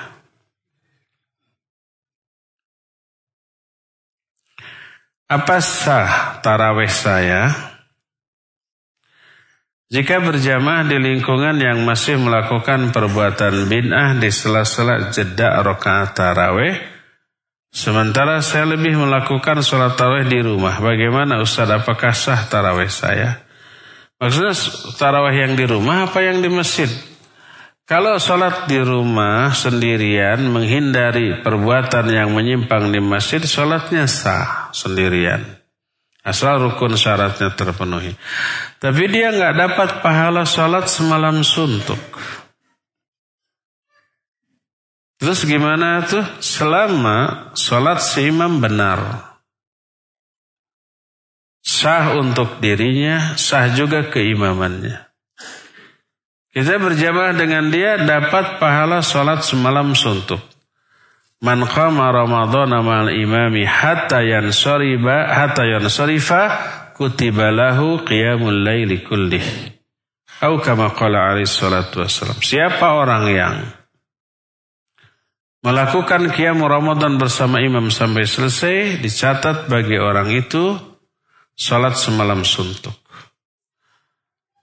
[5.30, 7.69] Apa sah taraweh saya?
[9.90, 17.00] Jika berjamaah di lingkungan yang masih melakukan perbuatan bid'ah di sela-sela jeda rakaat taraweh,
[17.70, 20.82] Sementara saya lebih melakukan sholat tarawih di rumah.
[20.82, 21.70] Bagaimana Ustaz?
[21.70, 23.46] Apakah sah tarawih saya?
[24.18, 24.58] Maksudnya
[24.98, 26.90] tarawih yang di rumah apa yang di masjid?
[27.86, 35.59] Kalau sholat di rumah sendirian menghindari perbuatan yang menyimpang di masjid, sholatnya sah sendirian.
[36.30, 38.14] Asal rukun syaratnya terpenuhi.
[38.78, 41.98] Tapi dia nggak dapat pahala sholat semalam suntuk.
[45.20, 46.24] Terus gimana tuh?
[46.40, 49.30] Selama sholat si imam benar.
[51.60, 55.10] Sah untuk dirinya, sah juga keimamannya.
[56.50, 60.42] Kita berjamaah dengan dia dapat pahala sholat semalam suntuk.
[61.40, 66.42] Man qama Ramadan ma'al imami hatta yansariba hatta yansarifa
[67.00, 69.44] kutiba lahu qiyamul laili kullih.
[70.40, 72.40] Atau kama qala alaihi salatu wassalam.
[72.44, 73.56] Siapa orang yang
[75.60, 80.80] Melakukan qiyam Ramadan bersama imam sampai selesai dicatat bagi orang itu
[81.52, 82.96] salat semalam suntuk.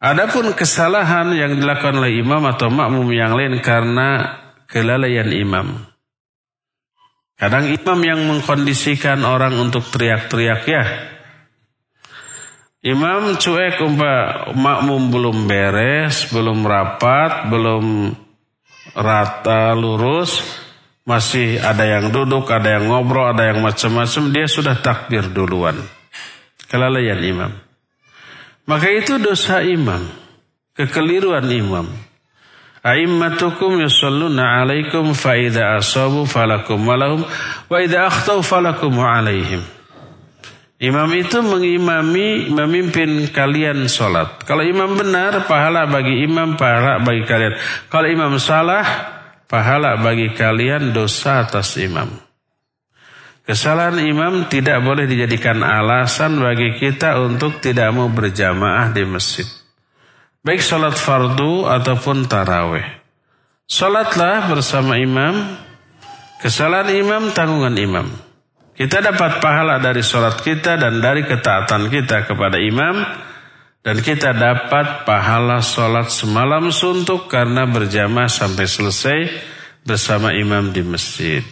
[0.00, 4.40] Adapun kesalahan yang dilakukan oleh imam atau makmum yang lain karena
[4.72, 5.84] kelalaian imam.
[7.36, 10.84] Kadang imam yang mengkondisikan orang untuk teriak-teriak ya.
[12.80, 18.14] Imam cuek umpa makmum belum beres, belum rapat, belum
[18.96, 20.40] rata lurus,
[21.04, 25.76] masih ada yang duduk, ada yang ngobrol, ada yang macam-macam, dia sudah takbir duluan.
[26.72, 27.52] Kelalaian imam.
[28.66, 30.02] Maka itu dosa imam.
[30.72, 31.86] Kekeliruan imam.
[32.86, 37.26] A'immatukum yusalluna alaikum fa idza asabu falakum walahum
[37.66, 39.58] wa idza akhtau falakum alaihim.
[40.78, 44.44] Imam itu mengimami, memimpin kalian sholat.
[44.44, 47.56] Kalau imam benar, pahala bagi imam, pahala bagi kalian.
[47.88, 48.84] Kalau imam salah,
[49.50, 52.12] pahala bagi kalian dosa atas imam.
[53.42, 59.65] Kesalahan imam tidak boleh dijadikan alasan bagi kita untuk tidak mau berjamaah di masjid.
[60.46, 62.86] Baik sholat fardu ataupun taraweh.
[63.66, 65.58] Sholatlah bersama imam.
[66.38, 68.06] Kesalahan imam tanggungan imam.
[68.78, 72.94] Kita dapat pahala dari sholat kita dan dari ketaatan kita kepada imam
[73.82, 79.18] dan kita dapat pahala sholat semalam suntuk karena berjamaah sampai selesai
[79.82, 81.42] bersama imam di masjid.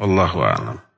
[0.00, 0.89] Wallahu a'lam.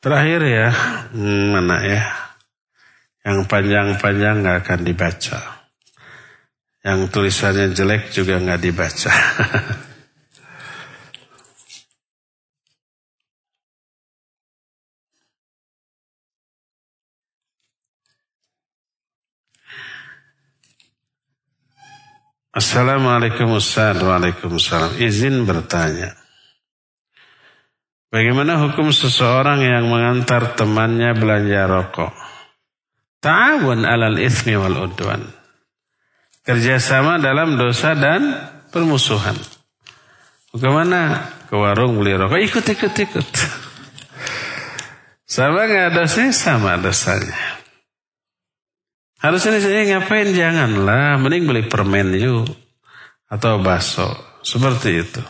[0.00, 0.72] Terakhir ya,
[1.12, 2.00] hmm, mana ya?
[3.20, 5.60] Yang panjang-panjang nggak akan dibaca.
[6.80, 9.12] Yang tulisannya jelek juga nggak dibaca.
[22.56, 26.19] Assalamualaikum Ustaz Waalaikumsalam Izin bertanya
[28.10, 32.10] Bagaimana hukum seseorang yang mengantar temannya belanja rokok?
[33.22, 35.22] Ta'awun alal ismi wal udwan.
[36.42, 38.34] Kerjasama dalam dosa dan
[38.74, 39.38] permusuhan.
[40.50, 42.42] Bagaimana ke warung beli rokok?
[42.42, 43.28] Ikut ikut ikut.
[45.30, 47.60] Sama nggak dosanya sama dosanya
[49.20, 50.32] Harusnya saya ngapain?
[50.32, 52.48] Janganlah, mending beli permen yuk.
[53.28, 54.08] Atau bakso,
[54.40, 55.22] seperti itu.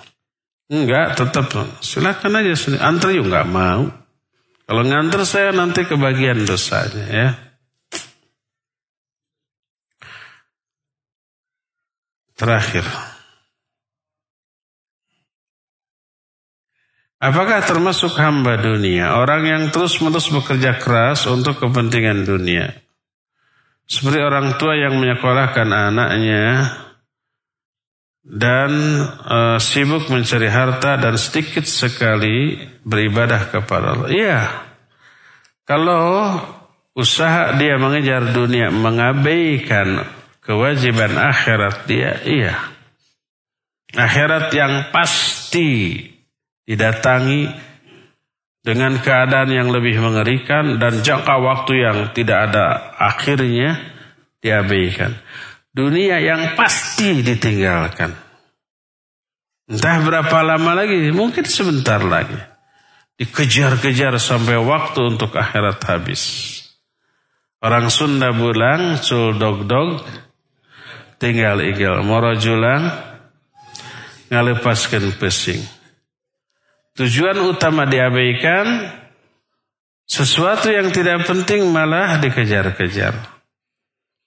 [0.71, 1.51] Enggak, tetap
[1.83, 2.55] silakan aja.
[2.79, 3.91] Antri yuk nggak mau.
[4.71, 7.29] Kalau nganter saya nanti kebagian dosanya ya.
[12.39, 12.87] Terakhir.
[17.21, 22.73] Apakah termasuk hamba dunia orang yang terus-menerus bekerja keras untuk kepentingan dunia?
[23.91, 26.71] Seperti orang tua yang menyekolahkan anaknya
[28.31, 28.71] dan
[29.27, 34.11] e, sibuk mencari harta dan sedikit sekali beribadah kepada Allah.
[34.15, 34.41] Iya.
[35.67, 36.39] Kalau
[36.95, 40.07] usaha dia mengejar dunia mengabaikan
[40.39, 42.55] kewajiban akhirat dia, iya.
[43.91, 46.07] Akhirat yang pasti
[46.63, 47.51] didatangi
[48.63, 53.75] dengan keadaan yang lebih mengerikan dan jangka waktu yang tidak ada akhirnya
[54.39, 55.19] diabaikan.
[55.71, 58.11] Dunia yang pasti ditinggalkan.
[59.71, 62.35] Entah berapa lama lagi, mungkin sebentar lagi.
[63.23, 66.23] Dikejar-kejar sampai waktu untuk akhirat habis.
[67.63, 70.03] Orang Sunda bilang, cul dog dog,
[71.23, 72.03] tinggal igel.
[72.03, 72.91] Moro julang,
[74.27, 75.63] ngalepaskan pesing.
[76.99, 78.91] Tujuan utama diabaikan,
[80.03, 83.40] sesuatu yang tidak penting malah dikejar-kejar.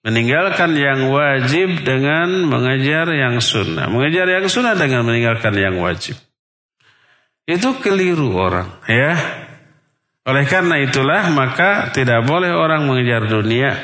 [0.04, 3.88] Meninggalkan yang wajib dengan mengejar yang sunnah.
[3.88, 6.20] Mengejar yang sunnah dengan meninggalkan yang wajib.
[7.48, 8.84] Itu keliru orang.
[8.84, 9.16] ya.
[10.24, 13.76] Oleh karena itulah maka tidak boleh orang mengejar dunia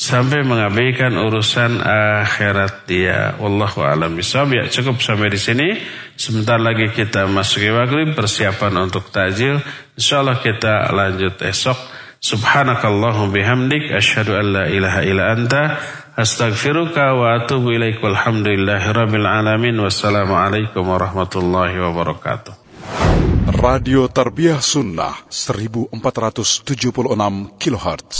[0.00, 3.36] sampai mengabaikan urusan akhirat dia.
[3.36, 4.56] Wallahu a'lam bishawab.
[4.56, 5.68] Ya cukup sampai di sini.
[6.16, 9.60] Sebentar lagi kita masuk ke maghrib persiapan untuk tajil.
[10.00, 11.99] Insyaallah kita lanjut esok.
[12.20, 15.80] Subhanakallahum bihamdik asyhadu an la ilaha illa anta
[16.20, 17.96] astaghfiruka wa atubu ilaik
[18.92, 22.52] rabbil alamin wassalamu alaikum warahmatullahi wabarakatuh.
[23.56, 25.96] Radio Tarbiyah Sunnah 1476
[27.56, 28.18] kHz.